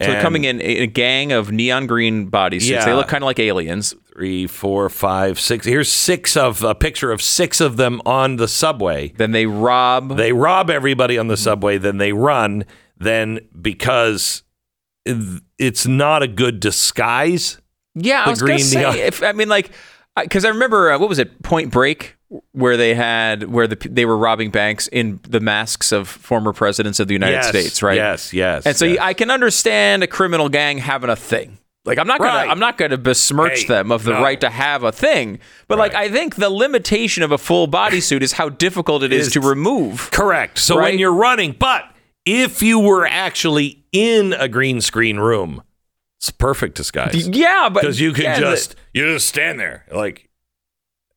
[0.01, 2.69] So coming in a gang of neon green bodysuits.
[2.69, 2.85] Yeah.
[2.85, 3.93] They look kind of like aliens.
[4.13, 5.65] three, four, five, six.
[5.65, 9.09] Here's six of a picture of six of them on the subway.
[9.17, 10.15] Then they rob.
[10.15, 12.63] They rob everybody on the subway, then they run.
[12.99, 14.43] Then because
[15.57, 17.59] it's not a good disguise.
[17.95, 19.01] yeah, I was going to say.
[19.07, 19.71] If I mean, like,
[20.15, 21.41] because I remember uh, what was it?
[21.43, 22.15] Point Break.
[22.51, 26.99] where they had where the they were robbing banks in the masks of former presidents
[26.99, 27.95] of the United Yes, States, right?
[27.95, 28.99] yes, yes, And so yes.
[29.01, 31.57] I can understand a criminal gang having a thing.
[31.85, 32.49] Like I'm not gonna Right.
[32.49, 34.21] I'm not gonna besmirch Hey, them of the no.
[34.21, 38.21] right to have a thing, but like I think the limitation of a full bodysuit
[38.21, 40.11] is how difficult it is Is- to remove.
[40.11, 40.59] Correct.
[40.59, 41.83] So when you're running, but
[42.29, 45.63] if you were actually in a green screen room,
[46.19, 47.27] it's perfect disguise.
[47.27, 50.29] Yeah, but Because you can yeah, just you just stand there like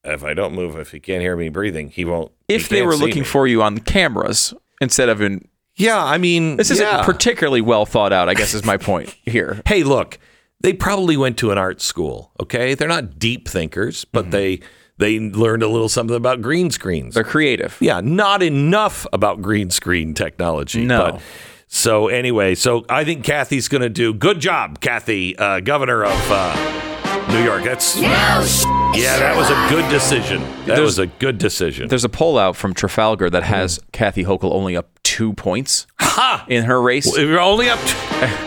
[0.05, 2.33] if I don't move, if he can't hear me breathing, he won't.
[2.49, 3.29] he if they were looking me.
[3.29, 7.03] for you on cameras instead of in yeah, I mean, this isn't yeah.
[7.05, 8.29] particularly well thought out.
[8.29, 9.63] I guess is my point here.
[9.67, 10.19] hey, look,
[10.61, 12.31] they probably went to an art school.
[12.41, 14.31] Okay, they're not deep thinkers, but Mm-hmm.
[14.33, 14.61] they
[15.03, 17.15] they learned a little something about green screens.
[17.15, 17.77] They're creative.
[17.81, 20.85] Yeah, not enough about green screen technology.
[20.85, 21.13] No.
[21.13, 21.23] But,
[21.67, 26.31] so anyway, so I think Kathy's going to do good job, Kathy, uh, governor of
[26.31, 26.92] uh,
[27.29, 27.65] New York.
[27.65, 30.43] That's Now, sh- yeah, that was a good decision.
[30.67, 31.89] That was a good decision.
[31.89, 33.83] There's a poll out from Trafalgar that has hmm.
[33.93, 36.45] Kathy Hochul only up two points Ha!
[36.49, 37.11] in her race.
[37.17, 37.97] We're only up, t-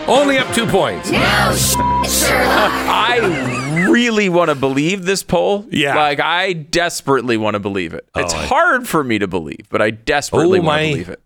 [0.06, 1.10] only up two points.
[1.10, 1.74] now, sh-
[2.28, 5.66] I really want to believe this poll.
[5.70, 5.96] Yeah.
[5.96, 8.08] Like, I desperately want to believe it.
[8.14, 10.90] Oh, it's I- hard for me to believe, but I desperately Oh, want my- to
[10.92, 11.22] believe it.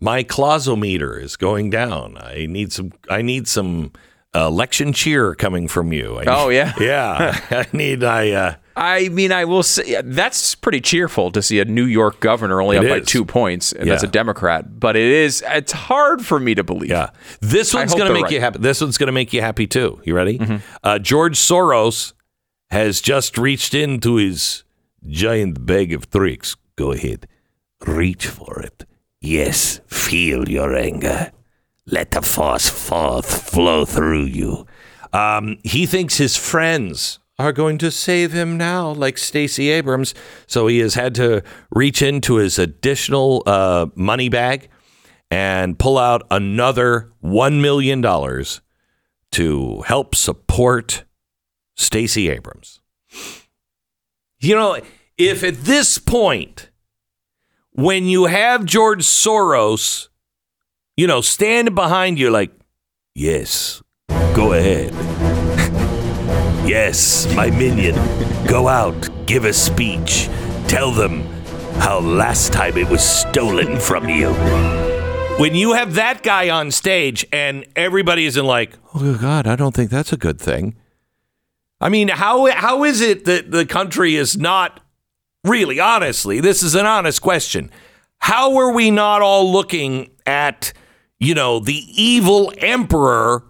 [0.00, 2.16] My clausometer is going down.
[2.18, 2.90] I need some.
[3.08, 3.92] I need some
[4.34, 6.18] election cheer coming from you.
[6.18, 6.74] I Oh, yeah?
[6.80, 7.40] yeah.
[7.50, 8.02] I need.
[8.04, 8.30] I.
[8.30, 12.62] Uh, I mean, I will say that's pretty cheerful to see a New York governor
[12.62, 14.80] only up by two points, and that's a Democrat.
[14.80, 16.88] But it is, it's hard for me to believe.
[16.90, 17.10] Yeah.
[17.40, 18.60] This one's going to make you happy.
[18.60, 20.00] This one's going to make you happy too.
[20.04, 20.38] You ready?
[20.38, 20.56] Mm-hmm.
[20.82, 22.14] Uh, George Soros
[22.70, 24.64] has just reached into his
[25.06, 26.56] giant bag of tricks.
[26.76, 27.26] Go ahead.
[27.86, 28.84] Reach for it.
[29.20, 31.30] Yes, feel your anger.
[31.86, 34.66] Let the force forth flow through you.
[35.12, 40.14] Um, he thinks his friends are going to save him now, like Stacey Abrams.
[40.46, 44.68] So he has had to reach into his additional uh, money bag
[45.30, 48.02] and pull out another $1 million
[49.32, 51.04] to help support
[51.74, 52.80] Stacey Abrams.
[54.38, 54.78] You know,
[55.16, 56.70] if at this point,
[57.70, 60.08] when you have George Soros,
[60.96, 62.50] you know, standing behind you, like,
[63.14, 63.82] yes,
[64.34, 64.92] go ahead.
[66.66, 67.94] yes, my minion,
[68.46, 70.28] go out, give a speech,
[70.68, 71.22] tell them
[71.80, 74.32] how last time it was stolen from you
[75.38, 79.74] when you have that guy on stage and everybody isn't like, oh God, I don't
[79.74, 80.76] think that's a good thing.
[81.80, 84.80] I mean, how how is it that the country is not
[85.44, 87.70] really, honestly, this is an honest question.
[88.18, 90.72] How are we not all looking at,
[91.22, 93.44] you know, the evil emperor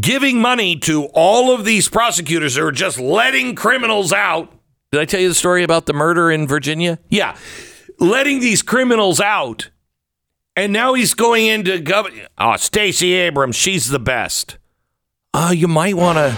[0.00, 4.52] giving money to all of these prosecutors who are just letting criminals out?
[4.92, 6.98] Did I tell you the story about the murder in Virginia?
[7.08, 7.36] Yeah.
[7.98, 9.70] Letting these criminals out
[10.56, 12.28] and now he's going into government.
[12.38, 14.58] Oh, Stacey Abrams, she's the best.
[15.32, 16.36] Uh, you might want to.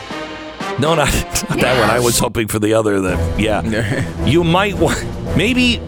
[0.81, 1.13] No, not,
[1.51, 1.91] not that one.
[1.91, 3.01] I was hoping for the other.
[3.01, 5.03] That yeah, you might want.
[5.37, 5.81] Maybe,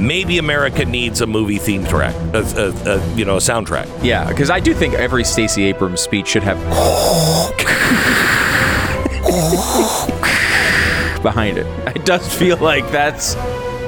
[0.00, 2.14] maybe America needs a movie theme track.
[2.34, 3.88] A, a, a, you know, a soundtrack.
[4.02, 6.58] Yeah, because I do think every Stacey Abrams speech should have
[11.22, 11.66] behind it.
[11.94, 13.34] It does feel like that's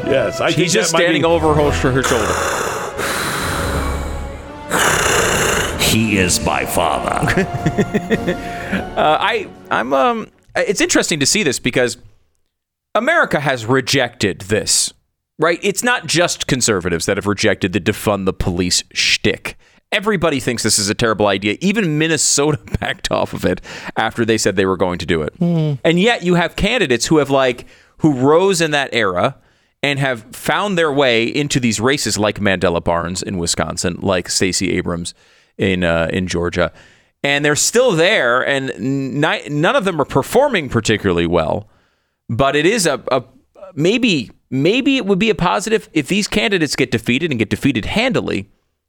[0.06, 2.32] Yes, I he's just standing over her, her shoulder.
[5.82, 8.48] He is my father.
[8.72, 11.98] Uh, I I'm um it's interesting to see this because
[12.94, 14.92] America has rejected this.
[15.38, 15.58] Right?
[15.62, 19.56] It's not just conservatives that have rejected the defund the police shtick.
[19.90, 21.58] Everybody thinks this is a terrible idea.
[21.60, 23.60] Even Minnesota backed off of it
[23.96, 25.34] after they said they were going to do it.
[25.40, 27.66] And yet you have candidates who have like
[27.98, 29.36] who rose in that era
[29.82, 34.70] and have found their way into these races like Mandela Barnes in Wisconsin, like Stacey
[34.76, 35.12] Abrams
[35.58, 36.72] in uh, in Georgia.
[37.24, 41.68] And they're still there and ni- none of them are performing particularly well
[42.28, 43.22] but it is a, a
[43.74, 47.84] maybe maybe it would be a positive if these candidates get defeated and get defeated
[47.86, 48.48] handily.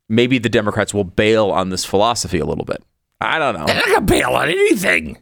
[0.09, 2.83] Maybe the Democrats will bail on this philosophy a little bit.
[3.21, 5.17] I don't know, I'm not gonna bail on anything.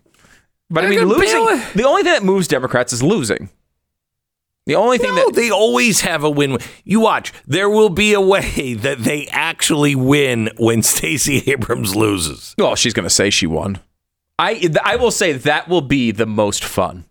[0.69, 1.45] but I they're mean, losing.
[1.45, 3.50] bail- The only thing that moves Democrats is losing.
[4.67, 6.58] The only thing No, that they always have a win.
[6.84, 7.34] You watch.
[7.47, 12.54] There will be a way that they actually win when Stacey Abrams loses.
[12.58, 13.80] well, she's going to say she won.
[14.38, 17.06] I I will say that will be the most fun.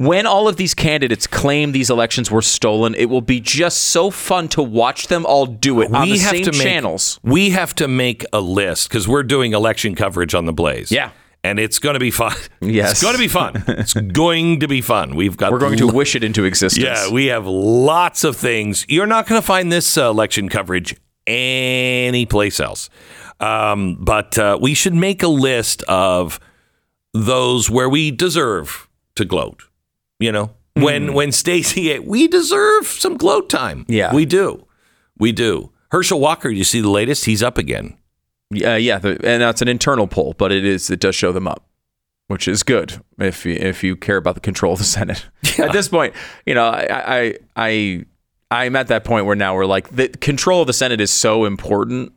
[0.00, 4.10] When all of these candidates claim these elections were stolen, it will be just so
[4.10, 7.18] fun to watch them all do it on the same make, channels.
[7.24, 10.92] We have to make a list because we're doing election coverage on the Blaze.
[10.92, 11.10] Yeah.
[11.42, 12.36] and it's going to be fun.
[12.60, 12.92] Yes.
[12.92, 13.64] it's going to be fun.
[13.66, 15.16] It's going to be fun.
[15.16, 16.84] We've got We're going to wish it into existence.
[16.84, 18.86] yeah, we have lots of things.
[18.88, 20.94] You're not going to find this uh, election coverage
[21.26, 22.88] anyplace else.
[23.40, 26.38] Um, but uh, we should make a list of
[27.12, 29.64] those where we deserve to gloat.
[30.18, 33.84] You know, when when Stacey, we deserve some gloat time.
[33.88, 34.14] Yeah.
[34.14, 34.66] we do,
[35.16, 35.72] we do.
[35.90, 37.24] Herschel Walker, you see the latest?
[37.24, 37.96] He's up again.
[38.52, 41.46] Uh, yeah, the, and that's an internal poll, but it is it does show them
[41.46, 41.66] up,
[42.28, 45.26] which is good if you, if you care about the control of the Senate.
[45.58, 46.14] At this point,
[46.46, 48.04] you know, I I I
[48.50, 51.44] I'm at that point where now we're like the control of the Senate is so
[51.44, 52.12] important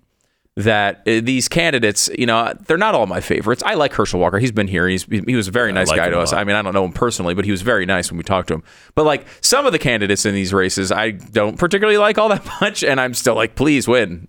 [0.57, 3.63] that uh, these candidates, you know, they're not all my favorites.
[3.65, 4.37] I like Herschel Walker.
[4.37, 4.87] He's been here.
[4.87, 6.33] He's he was a very nice like guy to us.
[6.33, 8.49] I mean, I don't know him personally, but he was very nice when we talked
[8.49, 8.63] to him.
[8.93, 12.45] But like some of the candidates in these races, I don't particularly like all that
[12.61, 14.27] much, and I'm still like, please win.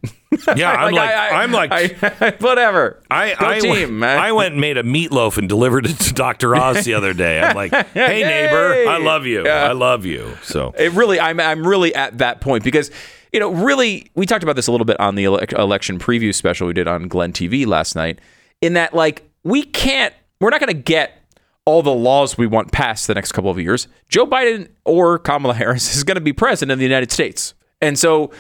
[0.54, 3.02] Yeah, I'm like, I, am like, I, whatever.
[3.10, 4.18] I, Go I, team, man.
[4.18, 6.54] I went and made a meatloaf and delivered it to Dr.
[6.54, 7.40] Oz the other day.
[7.40, 9.44] I'm like, hey, neighbor, I love you.
[9.44, 9.64] Yeah.
[9.64, 10.36] I love you.
[10.42, 12.92] So, It really, I'm, I'm really at that point because,
[13.32, 16.34] you know, really, we talked about this a little bit on the elec election preview
[16.34, 18.20] special we did on Glenn TV last night.
[18.60, 21.18] In that, like, we can't, we're not going to get
[21.64, 23.88] all the laws we want passed the next couple of years.
[24.08, 27.98] Joe Biden or Kamala Harris is going to be president of the United States, and
[27.98, 28.30] so.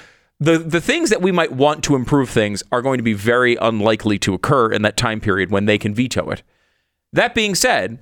[0.40, 3.54] The, the things that we might want to improve things are going to be very
[3.54, 6.42] unlikely to occur in that time period when they can veto it.
[7.12, 8.00] That being said,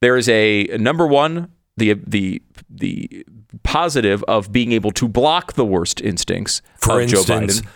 [0.00, 3.24] there is a number one the the the
[3.62, 7.66] positive of being able to block the worst instincts for of instance, Joe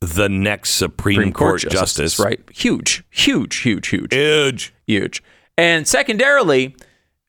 [0.00, 0.14] Biden.
[0.14, 2.40] the next Supreme, Supreme Court, justice, right?
[2.52, 4.74] Huge, huge, huge, huge, Huge.
[4.86, 5.22] huge.
[5.56, 6.76] And secondarily,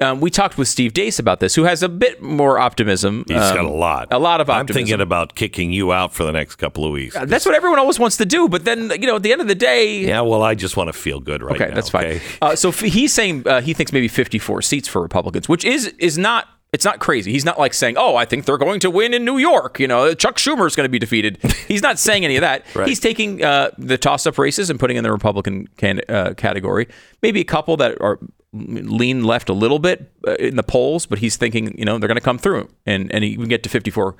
[0.02, 3.26] um, we talked with Steve Deace about this, who has a bit more optimism.
[3.28, 4.08] He's um, got a lot.
[4.12, 4.80] a lot of optimism.
[4.80, 7.18] I'm thinking about kicking you out for the next couple of weeks.
[7.26, 9.48] That's what everyone always wants to do, but then you know, at the end of
[9.48, 11.66] the day, yeah, well, I just want to feel good right now.
[11.66, 11.76] Okay, now.
[11.76, 12.06] that's fine.
[12.06, 12.22] okay?
[12.42, 15.88] Uh, so f- he's saying uh, he thinks maybe 54 seats for Republicans, which is
[16.00, 17.32] is not it's not crazy.
[17.32, 19.88] He's not like saying, "Oh, I think they're going to win in New York." You
[19.88, 21.40] know, Chuck Schumer is going to be defeated.
[21.68, 22.64] He's not saying any of that.
[22.76, 22.88] Right.
[22.88, 26.88] He's taking uh, the toss-up races and putting in the Republican can- uh, category.
[27.24, 28.20] Maybe a couple that are
[28.52, 32.08] lean left a little bit uh, in the polls, but he's thinking, you know, they're
[32.08, 34.16] going to come through and and he can get to 54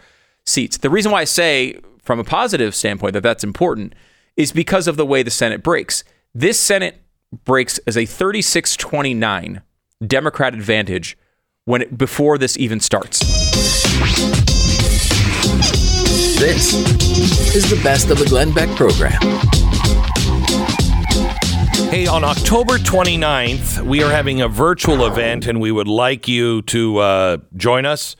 [0.46, 0.78] seats.
[0.78, 3.94] The reason why I say from a positive standpoint that that's important
[4.36, 6.04] is because of the way the Senate breaks.
[6.34, 7.02] This Senate
[7.44, 9.62] breaks as a 36-29
[10.06, 11.18] Democrat advantage
[11.65, 13.20] when it, before this even starts.
[16.39, 16.74] This
[17.54, 19.20] is the best of the Glenn Beck program.
[21.88, 26.62] Hey, on October 29th, we are having a virtual event, and we would like you
[26.63, 28.15] to uh, join us.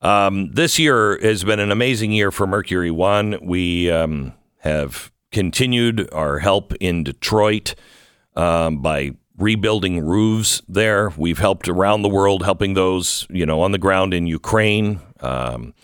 [0.00, 3.38] Um, this year has been an amazing year for Mercury One.
[3.42, 7.74] We um, have continued our help in Detroit
[8.34, 11.12] um, by rebuilding roofs there.
[11.16, 15.00] We've helped around the world, helping those you know on the ground in Ukraine.
[15.20, 15.74] Um,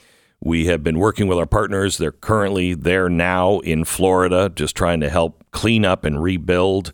[0.41, 1.99] we have been working with our partners.
[1.99, 6.93] They're currently there now in Florida, just trying to help clean up and rebuild.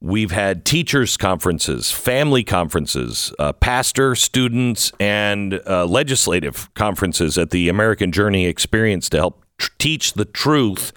[0.00, 7.70] We've had teachers' conferences, family conferences, uh, pastor, students, and uh, legislative conferences at the
[7.70, 10.92] American Journey Experience to help tr- teach the truth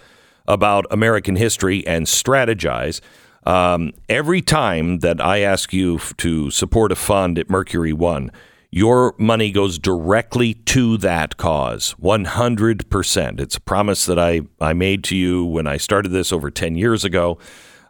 [0.49, 2.99] about American history and strategize.
[3.45, 8.31] Um, every time that I ask you f- to support a fund at Mercury One,
[8.69, 13.39] your money goes directly to that cause 100%.
[13.39, 16.75] It's a promise that I, I made to you when I started this over 10
[16.75, 17.39] years ago.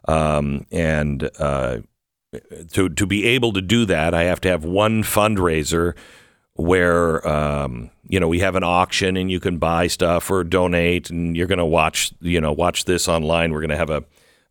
[0.08, 1.78] Um, and uh,
[2.72, 5.94] to, to be able to do that, I have to have one fundraiser
[6.54, 11.08] where um, you know we have an auction and you can buy stuff or donate
[11.08, 13.52] and you're going to watch you know watch this online.
[13.52, 14.04] We're going to have a,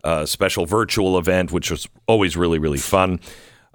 [0.03, 3.19] a special virtual event which was always really really fun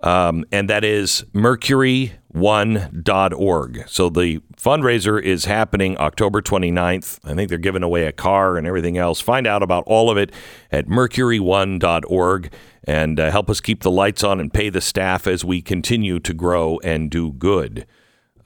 [0.05, 7.59] um, and that is mercury1.org so the fundraiser is happening october 29th i think they're
[7.59, 10.31] giving away a car and everything else find out about all of it
[10.71, 12.53] at mercury1.org
[12.85, 16.21] and uh, help us keep the lights on and pay the staff as we continue
[16.21, 17.87] to grow and do good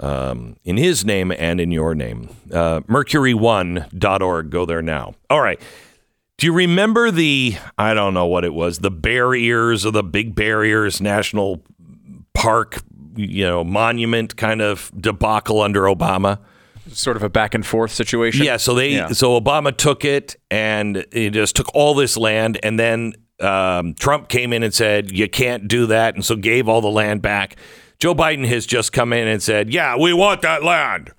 [0.01, 2.29] um, in his name and in your name.
[2.53, 4.51] Uh, Mercury1.org.
[4.51, 5.15] Go there now.
[5.31, 5.61] All right.
[6.39, 10.37] Do you remember the, I don't know what it was, the barriers or the Big
[10.37, 11.65] Barriers National
[12.33, 12.81] Park,
[13.17, 16.39] you know, monument kind of debacle under Obama?
[16.93, 18.45] Sort of a back and forth situation.
[18.47, 19.09] Yeah, so they Yeah.
[19.09, 24.29] so Obama took it and he just took all this land and then um, Trump
[24.29, 27.57] came in and said you can't do that and so gave all the land back.
[27.99, 31.11] Joe Biden has just come in and said, "Yeah, we want that land.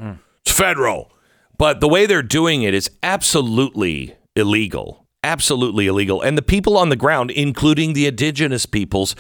[0.46, 1.12] It's federal."
[1.58, 6.22] But the way they're doing it is absolutely illegal absolutely illegal.
[6.22, 9.16] And the people on the ground, including the indigenous peoples,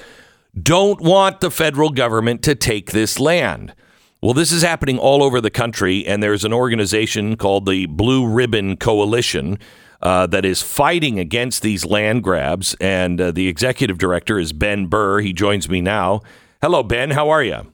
[0.62, 3.74] don't want the federal government to take this land.
[4.22, 8.28] Well, this is happening all over the country, and there's an organization called the Blue
[8.28, 9.60] Ribbon Coalition
[10.02, 12.76] uh, that is fighting against these land grabs.
[12.82, 15.22] And uh, the executive director is Ben Burr.
[15.22, 16.22] He joins me now.
[16.62, 17.12] Hello, Ben.
[17.12, 17.72] How are you?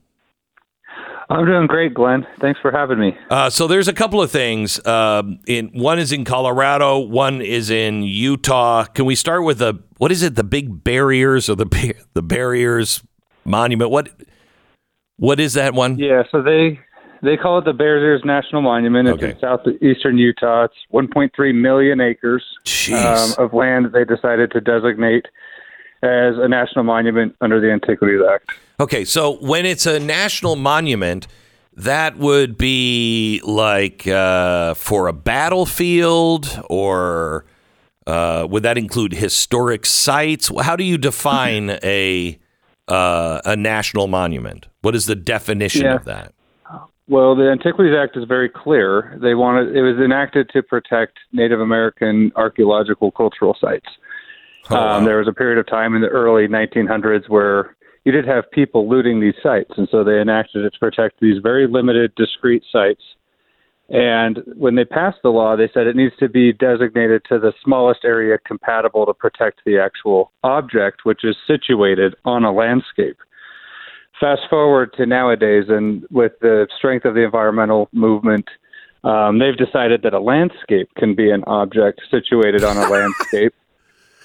[1.29, 2.25] I'm doing great, Glenn.
[2.39, 3.17] Thanks for having me.
[3.29, 4.85] Uh, so there's a couple of things.
[4.85, 8.85] Um, in one is in Colorado, one is in Utah.
[8.85, 10.35] Can we start with the what is it?
[10.35, 13.01] The big barriers or the the barriers
[13.43, 13.89] monument?
[13.89, 14.09] What
[15.17, 15.97] what is that one?
[15.97, 16.79] Yeah, so they
[17.23, 19.07] they call it the Bears Ears National Monument.
[19.07, 19.31] It's Okay.
[19.31, 20.65] in southeastern Utah.
[20.65, 22.43] It's 1.3 million acres
[22.93, 25.25] um, of land that they decided to designate
[26.05, 28.51] as a national monument under the Antiquities Act.
[28.79, 31.27] Okay, so when it's a national monument,
[31.73, 37.45] that would be like uh, for a battlefield, or
[38.07, 40.51] uh, would that include historic sites?
[40.61, 42.39] How do you define a
[42.87, 44.67] uh, a national monument?
[44.81, 45.95] What is the definition Yeah.
[45.95, 46.33] of that?
[47.07, 49.17] Well, the Antiquities Act is very clear.
[49.21, 53.87] They wanted it was enacted to protect Native American archaeological cultural sites.
[54.69, 54.97] Oh, wow.
[54.97, 58.49] Um, there was a period of time in the early 1900s where you did have
[58.51, 62.63] people looting these sites, and so they enacted it to protect these very limited, discrete
[62.71, 63.01] sites.
[63.89, 67.53] And when they passed the law, they said it needs to be designated to the
[67.63, 73.17] smallest area compatible to protect the actual object, which is situated on a landscape.
[74.19, 78.45] Fast forward to nowadays, and with the strength of the environmental movement,
[79.03, 83.53] um, they've decided that a landscape can be an object situated on a landscape.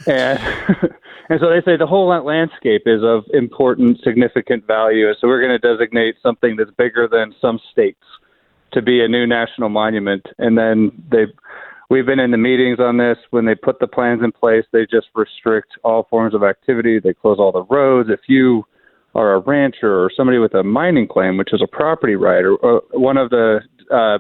[0.06, 0.38] And
[1.28, 5.06] and so they say the whole landscape is of important, significant value.
[5.20, 8.02] So we're going to designate something that's bigger than some states
[8.72, 10.26] to be a new national monument.
[10.38, 11.26] And then they,
[11.88, 13.18] we've been in the meetings on this.
[13.30, 17.00] When they put the plans in place, they just restrict all forms of activity.
[17.00, 18.08] They close all the roads.
[18.10, 18.64] If you
[19.14, 22.54] are a rancher or somebody with a mining claim, which is a property right, or,
[22.56, 24.18] or one of the uh,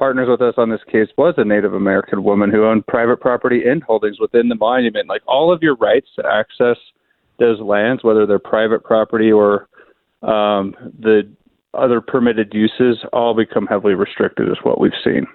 [0.00, 3.68] partners with us on this case was a Native American woman who owned private property
[3.68, 5.10] and holdings within the monument.
[5.10, 6.78] Like all of your rights to access
[7.38, 9.68] those lands, whether they're private property or
[10.22, 11.30] um, the
[11.74, 15.26] other permitted uses, all become heavily restricted, is what we've seen.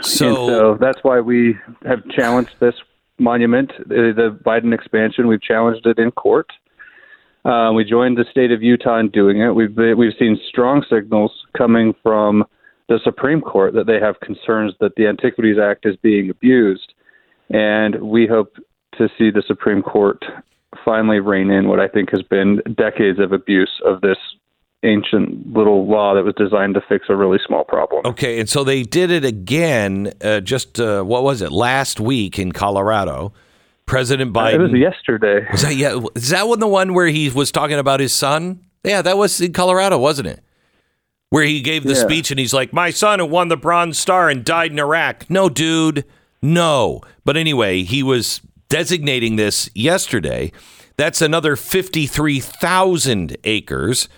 [0.00, 1.54] So, and so that's why we
[1.86, 2.74] have challenged this
[3.18, 5.28] monument, the, the Biden expansion.
[5.28, 6.48] We've challenged it in court.
[7.44, 9.50] Uh, we joined the state of Utah in doing it.
[9.50, 12.44] We've been, we've seen strong signals coming from
[12.88, 16.92] the Supreme Court that they have concerns that the Antiquities Act is being abused,
[17.50, 18.56] and we hope
[18.98, 20.24] to see the Supreme Court
[20.84, 24.18] finally rein in what I think has been decades of abuse of this
[24.82, 28.04] ancient little law that was designed to fix a really small problem.
[28.04, 30.12] okay, and so they did it again.
[30.22, 33.32] Uh, just uh, what was it last week in Colorado?
[33.86, 34.54] President Biden.
[34.54, 35.46] It was yesterday.
[35.50, 36.00] Was that yeah?
[36.14, 38.60] Is that one the one where he was talking about his son?
[38.82, 40.43] Yeah, that was in Colorado, wasn't it?
[41.34, 42.00] Where he gave the Yeah.
[42.02, 45.28] speech and he's like, "My son who won the Bronze Star and died in Iraq."
[45.28, 46.04] No, dude,
[46.40, 47.00] no.
[47.24, 50.52] But anyway, he was designating this yesterday.
[50.96, 54.08] That's another fifty-three thousand acres,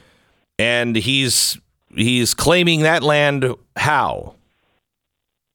[0.58, 1.58] and he's
[1.96, 3.46] he's claiming that land.
[3.76, 4.34] How?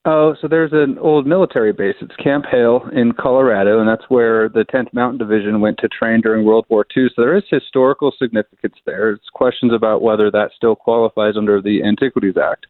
[0.03, 1.93] Oh, so there's an old military base.
[2.01, 6.21] It's Camp Hale in Colorado, and that's where the 10th Mountain Division went to train
[6.21, 7.07] during World War II.
[7.15, 9.11] So there is historical significance there.
[9.11, 12.65] It's questions about whether that still qualifies under the Antiquities Act.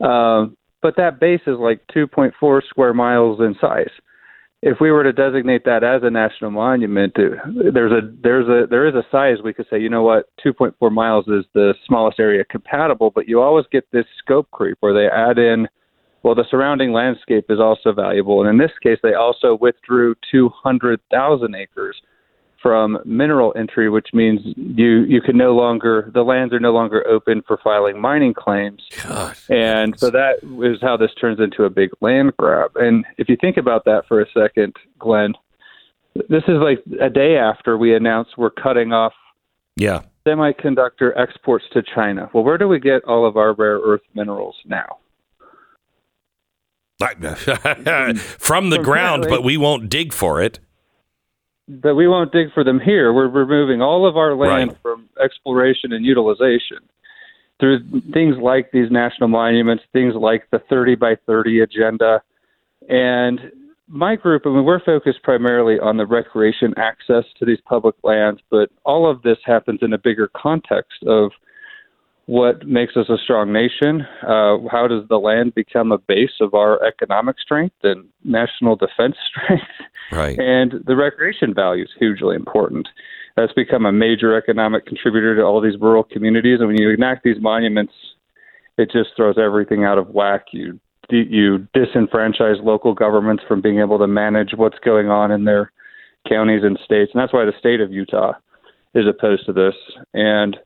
[0.00, 3.90] Um, but that base is like 2.4 square miles in size.
[4.60, 8.88] If we were to designate that as a national monument, there's a there's a there
[8.88, 12.44] is a size we could say, you know what, 2.4 miles is the smallest area
[12.44, 15.68] compatible, but you always get this scope creep where they add in
[16.22, 18.40] well, the surrounding landscape is also valuable.
[18.40, 22.00] And in this case, they also withdrew 200,000 acres
[22.60, 27.06] from mineral entry, which means you, you can no longer, the lands are no longer
[27.06, 28.82] open for filing mining claims.
[29.04, 29.36] God.
[29.48, 32.72] And so that is how this turns into a big land grab.
[32.74, 35.34] And if you think about that for a second, Glenn,
[36.28, 39.12] this is like a day after we announced we're cutting off
[39.76, 40.00] Yeah.
[40.26, 42.28] semiconductor exports to China.
[42.32, 44.98] Well, where do we get all of our rare earth minerals now?
[48.38, 50.58] From the ground, but we won't dig for it.
[51.68, 53.12] But we won't dig for them here.
[53.12, 54.78] We're removing all of our land Right.
[54.82, 56.78] from exploration and utilization
[57.60, 57.80] through
[58.12, 62.20] things like these national monuments, things like the 30 by 30 agenda.
[62.88, 63.52] And
[63.86, 68.40] my group, I mean, we're focused primarily on the recreation access to these public lands,
[68.50, 71.30] but all of this happens in a bigger context of
[72.28, 74.02] what makes us a strong nation?
[74.22, 79.16] Uh, how does the land become a base of our economic strength and national defense
[79.30, 79.64] strength?
[80.12, 80.38] Right.
[80.38, 82.86] And the recreation value is hugely important.
[83.34, 86.58] That's become a major economic contributor to all these rural communities.
[86.58, 87.94] And when you enact these monuments,
[88.76, 90.48] it just throws everything out of whack.
[90.52, 95.72] You you disenfranchise local governments from being able to manage what's going on in their
[96.28, 98.34] counties and states, and that's why the state of Utah
[98.94, 99.74] is opposed to this.
[100.12, 100.58] And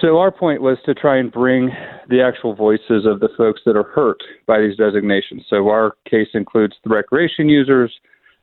[0.00, 1.70] so our point was to try and bring
[2.08, 5.44] the actual voices of the folks that are hurt by these designations.
[5.50, 7.92] So our case includes the recreation users.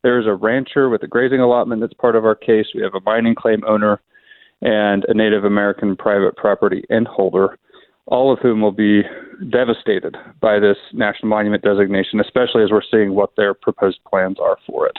[0.04, 2.68] There's a rancher with a grazing allotment that's part of our case.
[2.76, 4.02] We have a mining claim owner
[4.62, 7.58] and a Native American private property inholder,
[8.08, 9.04] all of whom will be
[9.50, 14.58] devastated by this national monument designation, especially as we're seeing what their proposed plans are
[14.66, 14.98] for it.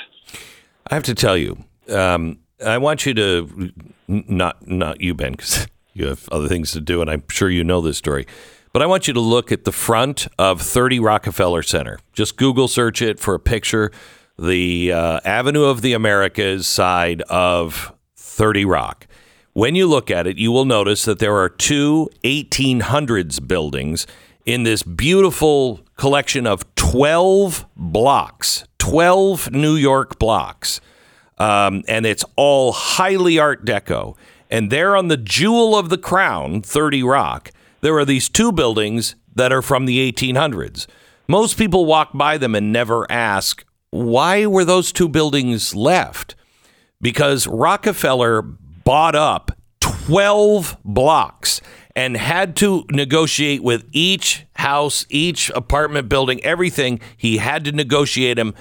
[0.91, 1.59] I have to tell you,
[1.91, 3.73] um, I want you to
[4.09, 5.67] not not you, Ben, because
[5.99, 8.27] you have other things to do, and I'm sure you know this story.
[8.73, 11.99] But I want you to look at the front of 30 Rockefeller Center.
[12.13, 13.91] Just Google search it for a picture.
[14.39, 19.07] The uh, Avenue of the Americas side of 30 Rock.
[19.53, 24.07] When you look at it, you will notice that there are two 1800s buildings
[24.47, 30.81] in this beautiful collection of 12 blocks, 12 New York blocks.
[31.39, 34.17] Um, and it's all highly Art Deco.
[34.51, 39.15] And there on the jewel of the crown, 30 Rock, there are these two buildings
[39.35, 40.87] that are from the 1800s.
[41.29, 46.35] Most people walk by them and never ask, why were those two buildings left?
[47.01, 51.61] Because Rockefeller bought up 12 blocks
[51.95, 57.01] and had to negotiate with each house, each apartment building, everything.
[57.17, 58.55] He had to negotiate them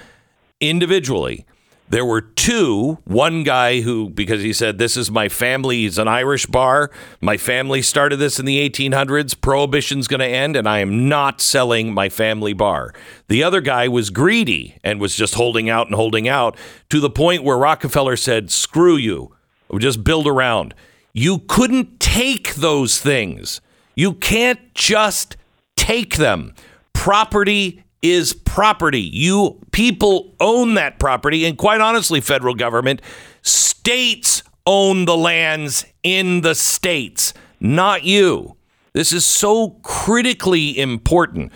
[0.59, 1.45] individually.
[1.89, 2.97] There were two.
[3.05, 6.91] One guy who, because he said, This is my family, he's an Irish bar.
[7.21, 9.39] My family started this in the 1800s.
[9.39, 12.93] Prohibition's going to end, and I am not selling my family bar.
[13.29, 16.57] The other guy was greedy and was just holding out and holding out
[16.89, 19.33] to the point where Rockefeller said, Screw you.
[19.69, 20.73] We'll just build around.
[21.13, 23.61] You couldn't take those things.
[23.95, 25.37] You can't just
[25.75, 26.53] take them.
[26.93, 29.01] Property is property.
[29.01, 33.01] You people own that property, and quite honestly, federal government,
[33.41, 38.55] states own the lands in the states, not you.
[38.93, 41.51] This is so critically important.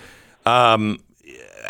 [0.46, 1.00] Um,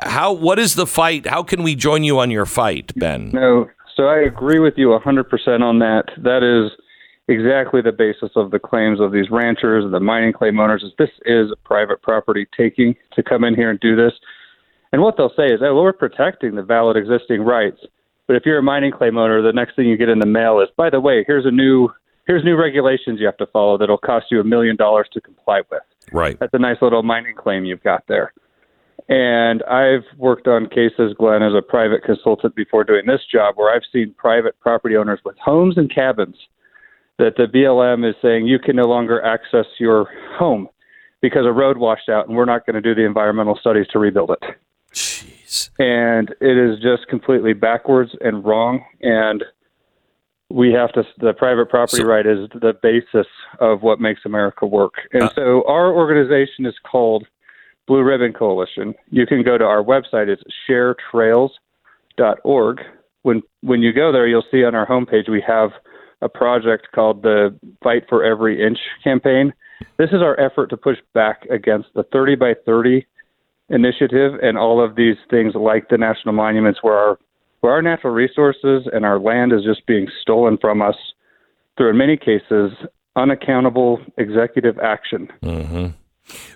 [0.03, 0.34] how?
[0.34, 1.28] What is the fight?
[1.28, 3.32] How can we join you on your fight, Ben?
[3.32, 6.05] No, so I agree with you 100% on that.
[6.17, 6.72] That is
[7.28, 10.91] exactly the basis of the claims of these ranchers and the mining claim owners is
[10.97, 14.13] this is private property taking to come in here and do this.
[14.91, 17.79] And what they'll say is, oh, well, we're protecting the valid existing rights.
[18.27, 20.59] But if you're a mining claim owner, the next thing you get in the mail
[20.59, 21.89] is, by the way, here's a new
[22.27, 25.61] here's new regulations you have to follow that'll cost you a million dollars to comply
[25.69, 25.81] with.
[26.13, 26.39] Right.
[26.39, 28.31] That's a nice little mining claim you've got there.
[29.09, 33.73] And I've worked on cases, Glenn, as a private consultant before doing this job, where
[33.73, 36.37] I've seen private property owners with homes and cabins
[37.17, 40.69] that the BLM is saying you can no longer access your home
[41.21, 43.99] because a road washed out and we're not going to do the environmental studies to
[43.99, 44.55] rebuild it.
[44.93, 45.69] Jeez.
[45.79, 48.83] And it is just completely backwards and wrong.
[49.01, 49.43] And
[50.49, 53.27] we have to, the private property So- right is the basis
[53.59, 54.95] of what makes America work.
[55.13, 57.25] And Uh, so our organization is called
[57.87, 58.93] Blue Ribbon Coalition.
[59.09, 62.81] You can go to our website, it's sharetrails.org.
[63.23, 65.71] When, when you go there, you'll see on our homepage we have
[66.21, 69.53] a project called the Fight for Every Inch campaign.
[69.97, 73.05] This is our effort to push back against the 30 by 30
[73.72, 77.19] initiative and all of these things like the national monuments where our
[77.61, 80.95] where our natural resources and our land is just being stolen from us
[81.78, 82.72] through in many cases
[83.15, 85.30] unaccountable executive action.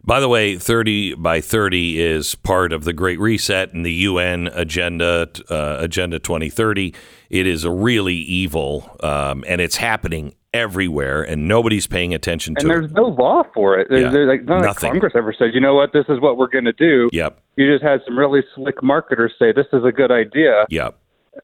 [0.03, 4.47] By the way, 30 by 30 is part of the Great Reset and the UN
[4.53, 6.93] Agenda, uh, Agenda 2030.
[7.30, 12.66] It is a really evil, um, and it's happening everywhere, and nobody's paying attention And
[12.66, 12.74] to it.
[12.76, 13.88] And there's no law for it.
[13.89, 14.10] There's, Yeah.
[14.10, 14.91] there's like Nothing.
[14.91, 17.10] Congress ever said, you know what, this is what we're going to do.
[17.14, 20.66] Yep, You just had some really slick marketers say this is a good idea.
[20.70, 20.97] yep.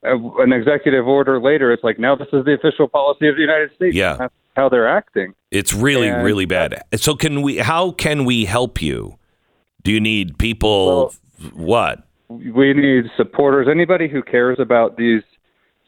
[0.06, 3.42] Uh, an executive order later, it's like now this is the official policy of the
[3.42, 3.94] United States.
[3.94, 4.16] Yeah.
[4.18, 5.34] That's how they're acting.
[5.52, 6.82] It's really, And- really bad.
[6.96, 7.58] So, can we?
[7.58, 9.18] How can we help you?
[9.84, 11.14] Do you need people?
[11.54, 12.04] what?
[12.30, 15.22] we need supporters, anybody who cares about these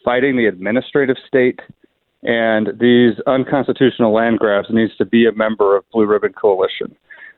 [0.04, 1.62] fighting the administrative state
[2.24, 6.96] and these unconstitutional land grabs needs to be a member of Blue Ribbon Coalition.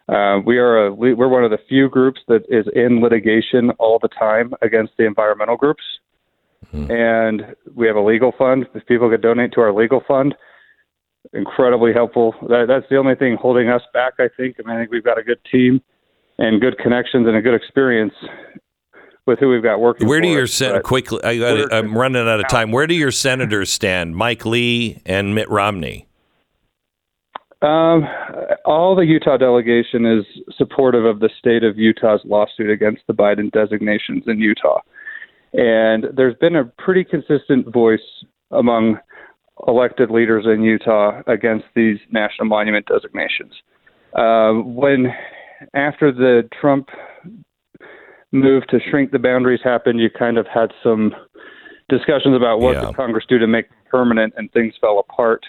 [0.08, 3.98] Uh, we are a we're one of the few groups that is in litigation all
[4.00, 5.84] the time against the environmental groups,
[6.92, 8.68] and we have a legal fund.
[8.76, 10.36] If people could donate to our legal fund,
[11.34, 12.36] incredibly helpful.
[12.44, 14.14] That, that's the only thing holding us back.
[14.20, 14.58] I think.
[14.60, 15.82] I mean, I think we've got a good team
[16.38, 18.14] and good connections and a good experience
[19.26, 20.08] with who we've got working.
[20.08, 21.20] Where do your sen- quickly?
[21.24, 22.72] I I'm running out of time.
[22.72, 24.16] Where do your senators stand?
[24.16, 26.08] Mike Lee and Mitt Romney.
[27.62, 28.04] Um,
[28.66, 33.52] all the Utah delegation is supportive of the state of Utah's lawsuit against the Biden
[33.52, 34.82] designations in Utah.
[35.54, 38.00] And there's been a pretty consistent voice
[38.52, 39.00] among
[39.68, 43.54] elected leaders in Utah against these national monument designations.
[44.14, 45.08] Um, when,
[45.74, 46.90] after the Trump
[48.36, 51.16] move to shrink the boundaries happened, you kind of had some
[51.90, 52.86] discussions about what Yeah.
[52.86, 55.46] could Congress do to make permanent, and things fell apart.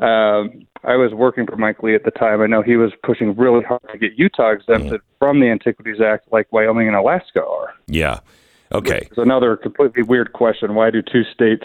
[0.00, 2.40] Um, I was working for Mike Lee at the time.
[2.42, 6.30] I know he was pushing really hard to get Utah exempted from the Antiquities Act,
[6.32, 7.72] like Wyoming and Alaska are.
[7.86, 8.18] Yeah.
[8.72, 9.06] Okay.
[9.08, 10.74] It's another completely weird question.
[10.74, 11.64] Why do two states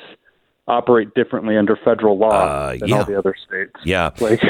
[0.70, 2.98] operate differently under federal law Uh, than yeah.
[3.00, 3.74] all the other states?
[3.84, 4.12] Yeah.
[4.22, 4.40] Like.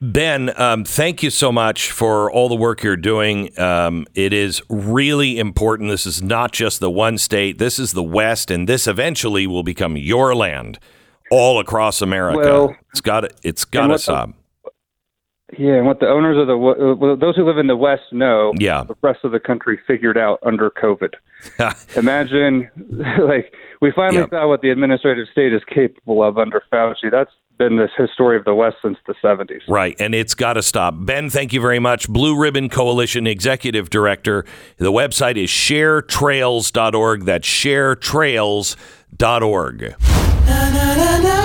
[0.00, 3.56] Ben, um, thank you so much for all the work you're doing.
[3.60, 5.88] Um, it is really important.
[5.90, 7.58] This is not just the one state.
[7.58, 10.80] This is the West, and this eventually will become your land
[11.30, 12.38] all across America.
[12.40, 13.30] Well, it's got to.
[13.44, 14.30] It's got to stop.
[15.58, 18.04] Yeah, and what the owners of the uh, well, those who live in the West
[18.10, 18.84] know, Yeah.
[18.84, 21.12] the rest of the country figured out under COVID.
[21.96, 22.70] Imagine,
[23.26, 24.30] like, we finally Yep.
[24.30, 27.10] saw what the administrative state is capable of under Fauci.
[27.10, 29.60] That's been the history of the West since the 70s.
[29.68, 30.94] Right, and it's got to stop.
[30.98, 32.08] Ben, thank you very much.
[32.08, 34.46] Blue Ribbon Coalition Executive Director.
[34.78, 37.24] The website is sharetrails.org.
[37.26, 39.94] That's sharetrails.org.
[40.46, 41.41] Na na na na